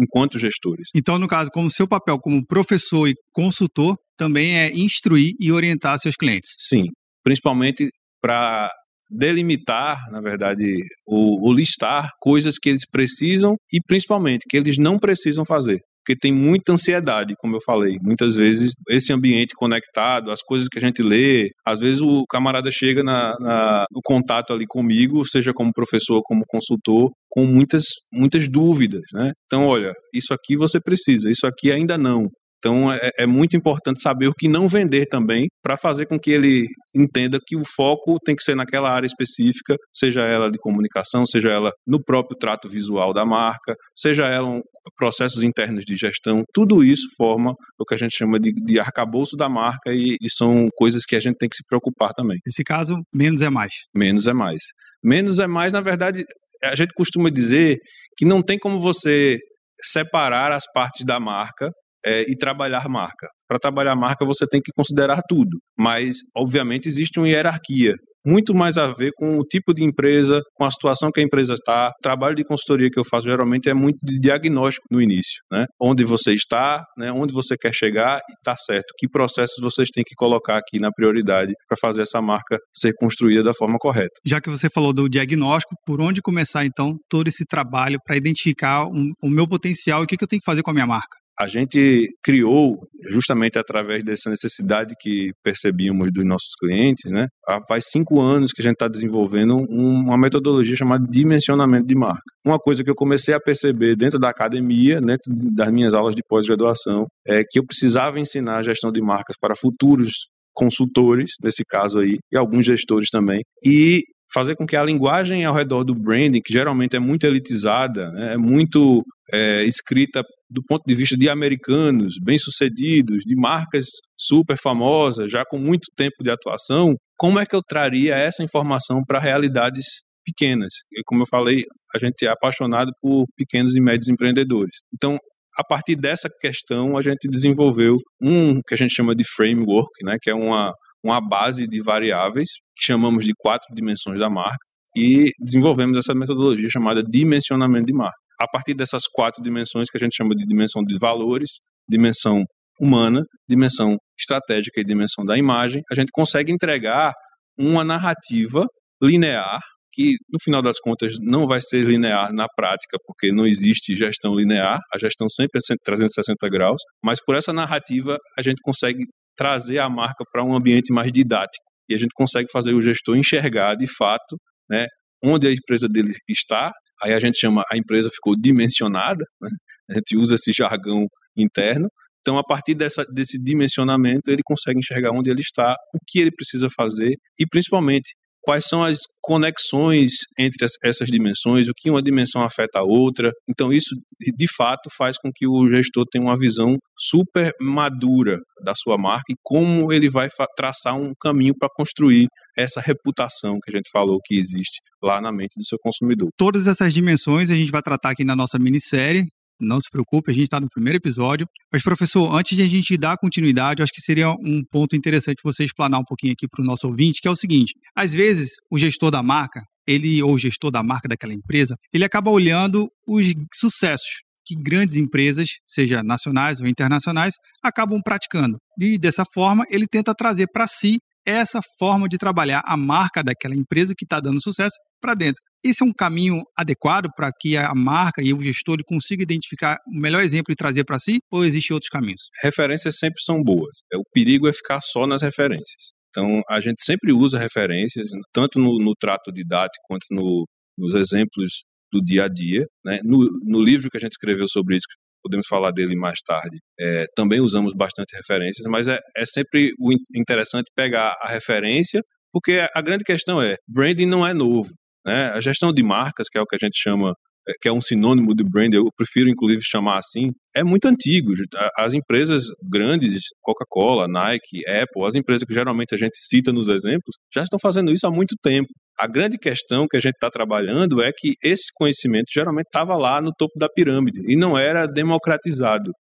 Enquanto 0.00 0.38
gestores. 0.38 0.90
Então, 0.94 1.18
no 1.18 1.26
caso, 1.26 1.50
como 1.52 1.68
seu 1.68 1.88
papel 1.88 2.20
como 2.20 2.46
professor 2.46 3.08
e 3.08 3.14
consultor 3.32 3.96
também 4.16 4.56
é 4.56 4.70
instruir 4.72 5.32
e 5.40 5.50
orientar 5.50 5.98
seus 5.98 6.14
clientes. 6.14 6.54
Sim, 6.58 6.84
principalmente 7.24 7.88
para 8.22 8.70
delimitar, 9.10 9.98
na 10.10 10.20
verdade, 10.20 10.76
ou, 11.06 11.52
listar 11.52 12.10
coisas 12.20 12.58
que 12.58 12.68
eles 12.68 12.82
precisam 12.90 13.56
e 13.72 13.80
principalmente 13.86 14.44
que 14.48 14.56
eles 14.56 14.78
não 14.78 14.98
precisam 14.98 15.44
fazer 15.44 15.80
porque 16.06 16.16
tem 16.16 16.32
muita 16.32 16.72
ansiedade, 16.72 17.34
como 17.36 17.56
eu 17.56 17.60
falei. 17.66 17.96
Muitas 18.00 18.36
vezes, 18.36 18.74
esse 18.88 19.12
ambiente 19.12 19.54
conectado, 19.56 20.30
as 20.30 20.40
coisas 20.40 20.68
que 20.68 20.78
a 20.78 20.80
gente 20.80 21.02
lê, 21.02 21.50
às 21.66 21.80
vezes 21.80 22.00
o 22.00 22.24
camarada 22.30 22.70
chega 22.70 23.02
na, 23.02 23.34
na, 23.40 23.84
no 23.90 24.00
contato 24.04 24.52
ali 24.52 24.66
comigo, 24.68 25.26
seja 25.28 25.52
como 25.52 25.72
professor, 25.72 26.22
como 26.22 26.44
consultor, 26.46 27.10
com 27.28 27.44
muitas, 27.44 27.82
muitas 28.12 28.48
dúvidas, 28.48 29.02
né? 29.12 29.32
Então, 29.46 29.66
olha, 29.66 29.92
isso 30.14 30.32
aqui 30.32 30.56
você 30.56 30.78
precisa, 30.80 31.28
isso 31.28 31.44
aqui 31.44 31.72
ainda 31.72 31.98
não. 31.98 32.28
Então 32.66 32.92
é, 32.92 33.10
é, 33.20 33.26
muito 33.26 33.56
importante 33.56 34.02
saber 34.02 34.26
o 34.26 34.34
que 34.34 34.48
não 34.48 34.66
vender 34.66 35.06
também, 35.06 35.46
para 35.62 35.76
fazer 35.76 36.04
com 36.06 36.18
que 36.18 36.32
ele 36.32 36.66
entenda 36.96 37.38
que 37.46 37.54
o 37.54 37.62
foco 37.64 38.18
tem 38.24 38.34
que 38.34 38.42
ser 38.42 38.56
naquela 38.56 38.90
área 38.90 39.06
específica, 39.06 39.76
seja 39.94 40.22
ela 40.22 40.50
de 40.50 40.58
comunicação, 40.58 41.24
seja 41.24 41.48
ela 41.48 41.70
no 41.86 42.02
próprio 42.02 42.36
trato 42.36 42.68
visual 42.68 43.12
da 43.14 43.24
marca, 43.24 43.72
seja 43.96 44.26
ela 44.26 44.48
um, 44.48 44.60
processos 44.96 45.44
internos 45.44 45.84
de 45.84 45.94
gestão, 45.94 46.42
tudo 46.52 46.82
isso 46.82 47.06
forma 47.16 47.54
o 47.78 47.84
que 47.84 47.94
a 47.94 47.98
gente 47.98 48.16
chama 48.16 48.40
de, 48.40 48.52
de 48.52 48.80
arcabouço 48.80 49.36
da 49.36 49.48
marca 49.48 49.92
e, 49.92 50.16
e 50.20 50.28
são 50.28 50.66
coisas 50.74 51.04
que 51.04 51.14
a 51.14 51.20
gente 51.20 51.36
tem 51.36 51.48
que 51.48 51.56
se 51.56 51.64
preocupar 51.68 52.12
também. 52.14 52.38
Nesse 52.44 52.64
caso, 52.64 52.96
menos 53.14 53.42
é 53.42 53.50
mais. 53.50 53.72
Menos 53.94 54.26
é 54.26 54.32
mais. 54.32 54.62
Menos 55.04 55.38
é 55.38 55.46
mais, 55.46 55.72
na 55.72 55.80
verdade, 55.80 56.24
a 56.64 56.74
gente 56.74 56.92
costuma 56.96 57.30
dizer 57.30 57.76
que 58.16 58.24
não 58.24 58.42
tem 58.42 58.58
como 58.58 58.80
você 58.80 59.38
separar 59.84 60.50
as 60.50 60.64
partes 60.72 61.04
da 61.04 61.20
marca 61.20 61.70
é, 62.06 62.22
e 62.30 62.36
trabalhar 62.36 62.88
marca. 62.88 63.28
Para 63.48 63.58
trabalhar 63.58 63.96
marca, 63.96 64.24
você 64.24 64.46
tem 64.46 64.60
que 64.60 64.70
considerar 64.76 65.20
tudo, 65.28 65.58
mas, 65.78 66.16
obviamente, 66.36 66.88
existe 66.88 67.18
uma 67.18 67.28
hierarquia. 67.28 67.94
Muito 68.24 68.52
mais 68.52 68.76
a 68.76 68.92
ver 68.92 69.12
com 69.16 69.38
o 69.38 69.44
tipo 69.44 69.72
de 69.72 69.84
empresa, 69.84 70.40
com 70.56 70.64
a 70.64 70.70
situação 70.70 71.12
que 71.12 71.20
a 71.20 71.22
empresa 71.22 71.54
está. 71.54 71.90
O 71.90 72.02
trabalho 72.02 72.34
de 72.34 72.42
consultoria 72.42 72.90
que 72.90 72.98
eu 72.98 73.04
faço 73.08 73.28
geralmente 73.28 73.68
é 73.68 73.74
muito 73.74 73.98
de 74.04 74.18
diagnóstico 74.18 74.84
no 74.90 75.00
início, 75.00 75.40
né? 75.48 75.64
Onde 75.80 76.02
você 76.02 76.32
está, 76.34 76.84
né? 76.98 77.12
onde 77.12 77.32
você 77.32 77.56
quer 77.56 77.72
chegar 77.72 78.18
e 78.18 78.32
está 78.32 78.56
certo. 78.56 78.86
Que 78.98 79.08
processos 79.08 79.58
vocês 79.60 79.90
têm 79.94 80.02
que 80.04 80.16
colocar 80.16 80.56
aqui 80.56 80.80
na 80.80 80.90
prioridade 80.90 81.52
para 81.68 81.78
fazer 81.80 82.02
essa 82.02 82.20
marca 82.20 82.58
ser 82.74 82.92
construída 82.98 83.44
da 83.44 83.54
forma 83.54 83.76
correta. 83.78 84.14
Já 84.26 84.40
que 84.40 84.50
você 84.50 84.68
falou 84.68 84.92
do 84.92 85.08
diagnóstico, 85.08 85.76
por 85.86 86.00
onde 86.00 86.20
começar 86.20 86.66
então 86.66 86.96
todo 87.08 87.28
esse 87.28 87.44
trabalho 87.44 87.98
para 88.04 88.16
identificar 88.16 88.86
um, 88.86 89.12
o 89.22 89.30
meu 89.30 89.46
potencial 89.46 90.00
e 90.00 90.04
o 90.04 90.06
que, 90.08 90.16
que 90.16 90.24
eu 90.24 90.28
tenho 90.28 90.40
que 90.40 90.50
fazer 90.50 90.64
com 90.64 90.72
a 90.72 90.74
minha 90.74 90.86
marca? 90.86 91.16
A 91.38 91.46
gente 91.46 92.08
criou, 92.22 92.78
justamente 93.10 93.58
através 93.58 94.02
dessa 94.02 94.30
necessidade 94.30 94.94
que 95.00 95.32
percebíamos 95.42 96.10
dos 96.12 96.24
nossos 96.24 96.54
clientes, 96.58 97.10
né? 97.10 97.28
Há 97.46 97.58
faz 97.68 97.86
cinco 97.90 98.20
anos 98.20 98.52
que 98.52 98.62
a 98.62 98.64
gente 98.64 98.74
está 98.74 98.88
desenvolvendo 98.88 99.56
uma 99.68 100.16
metodologia 100.16 100.74
chamada 100.74 101.06
dimensionamento 101.08 101.86
de 101.86 101.94
marca. 101.94 102.22
Uma 102.44 102.58
coisa 102.58 102.82
que 102.82 102.90
eu 102.90 102.94
comecei 102.94 103.34
a 103.34 103.40
perceber 103.40 103.96
dentro 103.96 104.18
da 104.18 104.28
academia, 104.28 105.00
dentro 105.00 105.32
das 105.54 105.70
minhas 105.70 105.94
aulas 105.94 106.14
de 106.14 106.22
pós-graduação, 106.26 107.06
é 107.26 107.42
que 107.48 107.58
eu 107.58 107.66
precisava 107.66 108.18
ensinar 108.18 108.58
a 108.58 108.62
gestão 108.62 108.90
de 108.90 109.00
marcas 109.00 109.36
para 109.40 109.54
futuros 109.54 110.28
consultores, 110.54 111.32
nesse 111.42 111.62
caso 111.68 111.98
aí, 111.98 112.18
e 112.32 112.36
alguns 112.36 112.64
gestores 112.64 113.10
também. 113.10 113.42
E 113.64 114.02
fazer 114.32 114.56
com 114.56 114.66
que 114.66 114.76
a 114.76 114.84
linguagem 114.84 115.44
ao 115.44 115.54
redor 115.54 115.84
do 115.84 115.94
branding, 115.94 116.40
que 116.44 116.52
geralmente 116.52 116.96
é 116.96 116.98
muito 116.98 117.26
elitizada, 117.26 118.10
né, 118.12 118.34
é 118.34 118.36
muito 118.36 119.04
é, 119.32 119.64
escrita 119.64 120.24
do 120.50 120.62
ponto 120.64 120.82
de 120.86 120.94
vista 120.94 121.16
de 121.16 121.28
americanos 121.28 122.14
bem-sucedidos, 122.22 123.22
de 123.24 123.36
marcas 123.36 123.86
super 124.18 124.56
famosas, 124.56 125.30
já 125.30 125.44
com 125.44 125.58
muito 125.58 125.88
tempo 125.96 126.22
de 126.22 126.30
atuação, 126.30 126.94
como 127.16 127.38
é 127.38 127.46
que 127.46 127.54
eu 127.54 127.62
traria 127.62 128.14
essa 128.14 128.42
informação 128.42 129.02
para 129.06 129.18
realidades 129.18 130.02
pequenas? 130.24 130.72
E 130.92 131.02
como 131.04 131.22
eu 131.22 131.26
falei, 131.26 131.64
a 131.94 131.98
gente 131.98 132.24
é 132.24 132.28
apaixonado 132.28 132.90
por 133.00 133.26
pequenos 133.36 133.76
e 133.76 133.80
médios 133.80 134.08
empreendedores. 134.08 134.76
Então, 134.94 135.18
a 135.58 135.64
partir 135.64 135.96
dessa 135.96 136.28
questão, 136.40 136.96
a 136.96 137.02
gente 137.02 137.28
desenvolveu 137.28 137.96
um 138.20 138.60
que 138.66 138.74
a 138.74 138.76
gente 138.76 138.94
chama 138.94 139.14
de 139.14 139.24
framework, 139.24 139.90
né, 140.04 140.16
que 140.20 140.30
é 140.30 140.34
uma, 140.34 140.72
uma 141.02 141.20
base 141.20 141.66
de 141.66 141.80
variáveis, 141.80 142.50
que 142.76 142.86
chamamos 142.86 143.24
de 143.24 143.32
quatro 143.36 143.66
dimensões 143.74 144.18
da 144.18 144.28
marca, 144.28 144.58
e 144.94 145.30
desenvolvemos 145.40 145.98
essa 145.98 146.14
metodologia 146.14 146.68
chamada 146.70 147.02
dimensionamento 147.02 147.86
de 147.86 147.92
marca 147.92 148.25
a 148.40 148.48
partir 148.48 148.74
dessas 148.74 149.04
quatro 149.06 149.42
dimensões 149.42 149.88
que 149.90 149.96
a 149.96 150.00
gente 150.00 150.16
chama 150.16 150.34
de 150.34 150.44
dimensão 150.44 150.82
de 150.82 150.98
valores, 150.98 151.58
dimensão 151.88 152.44
humana, 152.80 153.22
dimensão 153.48 153.96
estratégica 154.18 154.80
e 154.80 154.84
dimensão 154.84 155.24
da 155.24 155.36
imagem, 155.36 155.82
a 155.90 155.94
gente 155.94 156.10
consegue 156.12 156.52
entregar 156.52 157.12
uma 157.58 157.82
narrativa 157.82 158.66
linear 159.02 159.60
que 159.96 160.16
no 160.30 160.38
final 160.38 160.60
das 160.60 160.78
contas 160.78 161.14
não 161.22 161.46
vai 161.46 161.58
ser 161.58 161.82
linear 161.84 162.30
na 162.30 162.46
prática, 162.54 162.98
porque 163.06 163.32
não 163.32 163.46
existe 163.46 163.96
gestão 163.96 164.34
linear, 164.34 164.78
a 164.94 164.98
gestão 164.98 165.26
sempre 165.26 165.58
é 165.58 165.74
360 165.82 166.48
graus, 166.50 166.82
mas 167.02 167.18
por 167.24 167.34
essa 167.34 167.50
narrativa 167.50 168.18
a 168.38 168.42
gente 168.42 168.60
consegue 168.62 169.04
trazer 169.34 169.78
a 169.78 169.88
marca 169.88 170.22
para 170.30 170.44
um 170.44 170.54
ambiente 170.54 170.92
mais 170.92 171.10
didático. 171.10 171.64
E 171.88 171.94
a 171.94 171.98
gente 171.98 172.10
consegue 172.14 172.50
fazer 172.52 172.74
o 172.74 172.82
gestor 172.82 173.16
enxergar 173.16 173.74
de 173.74 173.86
fato, 173.86 174.36
né, 174.68 174.86
onde 175.24 175.46
a 175.46 175.52
empresa 175.52 175.88
dele 175.88 176.12
está, 176.28 176.70
Aí 177.02 177.12
a 177.12 177.20
gente 177.20 177.38
chama, 177.38 177.62
a 177.70 177.76
empresa 177.76 178.08
ficou 178.10 178.34
dimensionada, 178.36 179.24
né? 179.40 179.48
a 179.90 179.94
gente 179.94 180.16
usa 180.16 180.34
esse 180.34 180.52
jargão 180.52 181.06
interno. 181.36 181.88
Então, 182.20 182.38
a 182.38 182.44
partir 182.44 182.74
dessa, 182.74 183.04
desse 183.04 183.40
dimensionamento, 183.40 184.30
ele 184.30 184.42
consegue 184.44 184.80
enxergar 184.80 185.12
onde 185.12 185.30
ele 185.30 185.42
está, 185.42 185.76
o 185.94 185.98
que 186.04 186.18
ele 186.18 186.32
precisa 186.32 186.68
fazer 186.76 187.14
e, 187.38 187.46
principalmente, 187.46 188.14
quais 188.46 188.64
são 188.64 188.82
as 188.82 189.00
conexões 189.20 190.12
entre 190.38 190.64
as, 190.64 190.72
essas 190.82 191.08
dimensões, 191.08 191.68
o 191.68 191.72
que 191.76 191.90
uma 191.90 192.00
dimensão 192.00 192.42
afeta 192.42 192.78
a 192.78 192.84
outra. 192.84 193.32
Então, 193.48 193.72
isso 193.72 193.90
de 194.20 194.46
fato 194.56 194.88
faz 194.96 195.18
com 195.18 195.30
que 195.34 195.48
o 195.48 195.68
gestor 195.68 196.04
tenha 196.10 196.24
uma 196.24 196.38
visão 196.38 196.76
super 196.96 197.52
madura 197.60 198.38
da 198.64 198.72
sua 198.74 198.96
marca 198.96 199.24
e 199.30 199.36
como 199.42 199.92
ele 199.92 200.08
vai 200.08 200.28
traçar 200.56 200.96
um 200.96 201.12
caminho 201.20 201.54
para 201.58 201.68
construir 201.76 202.28
essa 202.56 202.80
reputação 202.80 203.58
que 203.62 203.70
a 203.70 203.76
gente 203.76 203.90
falou 203.90 204.18
que 204.24 204.34
existe 204.36 204.80
lá 205.02 205.20
na 205.20 205.30
mente 205.30 205.54
do 205.56 205.64
seu 205.64 205.78
consumidor. 205.78 206.30
Todas 206.36 206.66
essas 206.66 206.92
dimensões 206.92 207.50
a 207.50 207.54
gente 207.54 207.70
vai 207.70 207.82
tratar 207.82 208.10
aqui 208.10 208.24
na 208.24 208.34
nossa 208.34 208.58
minissérie. 208.58 209.26
Não 209.58 209.80
se 209.80 209.88
preocupe, 209.90 210.30
a 210.30 210.34
gente 210.34 210.44
está 210.44 210.60
no 210.60 210.68
primeiro 210.68 210.98
episódio. 210.98 211.46
Mas, 211.72 211.82
professor, 211.82 212.34
antes 212.34 212.56
de 212.56 212.62
a 212.62 212.66
gente 212.66 212.96
dar 212.98 213.16
continuidade, 213.16 213.82
acho 213.82 213.92
que 213.92 214.02
seria 214.02 214.30
um 214.30 214.62
ponto 214.70 214.94
interessante 214.94 215.40
você 215.42 215.64
explanar 215.64 216.00
um 216.00 216.04
pouquinho 216.04 216.34
aqui 216.34 216.46
para 216.46 216.62
o 216.62 216.66
nosso 216.66 216.86
ouvinte, 216.86 217.20
que 217.22 217.28
é 217.28 217.30
o 217.30 217.36
seguinte: 217.36 217.72
às 217.96 218.12
vezes 218.12 218.50
o 218.70 218.76
gestor 218.76 219.10
da 219.10 219.22
marca, 219.22 219.62
ele 219.86 220.22
ou 220.22 220.34
o 220.34 220.38
gestor 220.38 220.70
da 220.70 220.82
marca 220.82 221.08
daquela 221.08 221.32
empresa, 221.32 221.74
ele 221.92 222.04
acaba 222.04 222.30
olhando 222.30 222.88
os 223.06 223.32
sucessos 223.54 224.26
que 224.46 224.54
grandes 224.54 224.96
empresas, 224.96 225.48
seja 225.66 226.02
nacionais 226.04 226.60
ou 226.60 226.68
internacionais, 226.68 227.34
acabam 227.62 228.00
praticando. 228.02 228.58
E 228.80 228.96
dessa 228.96 229.24
forma, 229.34 229.64
ele 229.68 229.86
tenta 229.90 230.14
trazer 230.14 230.46
para 230.52 230.66
si 230.68 230.98
essa 231.26 231.60
forma 231.78 232.08
de 232.08 232.16
trabalhar 232.16 232.62
a 232.64 232.76
marca 232.76 233.22
daquela 233.22 233.54
empresa 233.54 233.94
que 233.96 234.04
está 234.04 234.20
dando 234.20 234.40
sucesso 234.40 234.76
para 235.00 235.14
dentro. 235.14 235.42
Esse 235.64 235.82
é 235.82 235.86
um 235.86 235.92
caminho 235.92 236.42
adequado 236.56 237.08
para 237.16 237.30
que 237.40 237.56
a 237.56 237.74
marca 237.74 238.22
e 238.22 238.32
o 238.32 238.40
gestor 238.40 238.78
consiga 238.86 239.22
identificar 239.22 239.78
o 239.86 240.00
melhor 240.00 240.22
exemplo 240.22 240.52
e 240.52 240.56
trazer 240.56 240.84
para 240.84 240.98
si, 240.98 241.18
ou 241.30 241.44
existem 241.44 241.74
outros 241.74 241.90
caminhos? 241.90 242.28
Referências 242.42 242.96
sempre 242.98 243.20
são 243.22 243.42
boas. 243.42 243.72
O 243.94 244.04
perigo 244.12 244.48
é 244.48 244.52
ficar 244.52 244.80
só 244.80 245.06
nas 245.06 245.22
referências. 245.22 245.92
Então, 246.10 246.40
a 246.48 246.60
gente 246.60 246.82
sempre 246.82 247.12
usa 247.12 247.38
referências, 247.38 248.06
tanto 248.32 248.58
no, 248.58 248.78
no 248.78 248.94
trato 248.94 249.32
didático 249.32 249.84
quanto 249.86 250.06
no, 250.10 250.46
nos 250.78 250.94
exemplos 250.94 251.64
do 251.92 252.00
dia 252.00 252.24
a 252.24 252.28
dia. 252.28 252.64
Né? 252.84 253.00
No, 253.04 253.28
no 253.44 253.62
livro 253.62 253.90
que 253.90 253.96
a 253.96 254.00
gente 254.00 254.12
escreveu 254.12 254.48
sobre 254.48 254.76
isso, 254.76 254.86
podemos 255.22 255.46
falar 255.46 255.70
dele 255.70 255.96
mais 255.96 256.20
tarde, 256.20 256.58
é, 256.78 257.06
também 257.14 257.40
usamos 257.40 257.72
bastante 257.74 258.14
referências, 258.16 258.66
mas 258.68 258.88
é, 258.88 258.98
é 259.16 259.24
sempre 259.24 259.72
interessante 260.14 260.70
pegar 260.74 261.16
a 261.20 261.28
referência, 261.28 262.02
porque 262.32 262.66
a 262.74 262.82
grande 262.82 263.04
questão 263.04 263.40
é, 263.40 263.56
branding 263.68 264.06
não 264.06 264.26
é 264.26 264.34
novo. 264.34 264.70
Né? 265.04 265.30
A 265.30 265.40
gestão 265.40 265.72
de 265.72 265.82
marcas, 265.82 266.28
que 266.28 266.36
é 266.36 266.40
o 266.40 266.46
que 266.46 266.56
a 266.56 266.64
gente 266.64 266.78
chama 266.78 267.14
que 267.60 267.68
é 267.68 267.72
um 267.72 267.80
sinônimo 267.80 268.34
de 268.34 268.44
brand, 268.44 268.72
eu 268.72 268.88
prefiro 268.96 269.28
inclusive 269.28 269.62
chamar 269.62 269.98
assim, 269.98 270.30
é 270.54 270.64
muito 270.64 270.86
antigo. 270.86 271.32
As 271.76 271.94
empresas 271.94 272.44
grandes, 272.68 273.24
Coca-Cola, 273.40 274.08
Nike, 274.08 274.66
Apple, 274.68 275.06
as 275.06 275.14
empresas 275.14 275.44
que 275.44 275.54
geralmente 275.54 275.94
a 275.94 275.98
gente 275.98 276.18
cita 276.18 276.52
nos 276.52 276.68
exemplos, 276.68 277.16
já 277.32 277.42
estão 277.42 277.58
fazendo 277.58 277.92
isso 277.92 278.06
há 278.06 278.10
muito 278.10 278.34
tempo. 278.42 278.68
A 278.98 279.06
grande 279.06 279.38
questão 279.38 279.86
que 279.86 279.96
a 279.96 280.00
gente 280.00 280.14
está 280.14 280.30
trabalhando 280.30 281.02
é 281.02 281.12
que 281.16 281.34
esse 281.42 281.66
conhecimento 281.74 282.26
geralmente 282.32 282.66
estava 282.66 282.96
lá 282.96 283.20
no 283.20 283.30
topo 283.36 283.58
da 283.58 283.68
pirâmide 283.68 284.20
e 284.26 284.36
não 284.36 284.56
era 284.56 284.86
democratizado. 284.86 285.92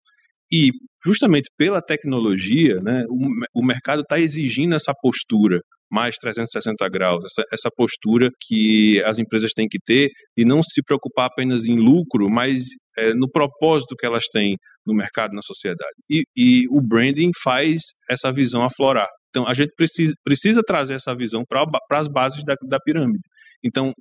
E 0.51 0.71
justamente 1.05 1.49
pela 1.57 1.81
tecnologia, 1.81 2.79
né, 2.81 3.03
o, 3.09 3.61
o 3.61 3.65
mercado 3.65 4.01
está 4.01 4.19
exigindo 4.19 4.75
essa 4.75 4.93
postura 5.01 5.59
mais 5.95 6.17
360 6.17 6.89
graus, 6.89 7.23
essa, 7.23 7.47
essa 7.53 7.69
postura 7.73 8.29
que 8.41 9.01
as 9.05 9.17
empresas 9.17 9.53
têm 9.53 9.65
que 9.65 9.79
ter 9.79 10.09
e 10.37 10.43
não 10.43 10.61
se 10.61 10.83
preocupar 10.83 11.27
apenas 11.27 11.65
em 11.67 11.77
lucro, 11.77 12.29
mas 12.29 12.65
é, 12.97 13.13
no 13.13 13.31
propósito 13.31 13.95
que 13.97 14.05
elas 14.05 14.25
têm 14.29 14.57
no 14.85 14.93
mercado, 14.93 15.33
na 15.33 15.41
sociedade. 15.41 15.95
E, 16.11 16.23
e 16.35 16.65
o 16.69 16.81
branding 16.81 17.31
faz 17.41 17.81
essa 18.09 18.29
visão 18.29 18.61
aflorar. 18.61 19.07
Então, 19.29 19.47
a 19.47 19.53
gente 19.53 19.71
precisa, 19.77 20.13
precisa 20.21 20.61
trazer 20.61 20.95
essa 20.95 21.15
visão 21.15 21.43
para 21.47 21.65
as 21.91 22.09
bases 22.09 22.43
da, 22.43 22.55
da 22.67 22.79
pirâmide. 22.79 23.23
Então, 23.63 23.93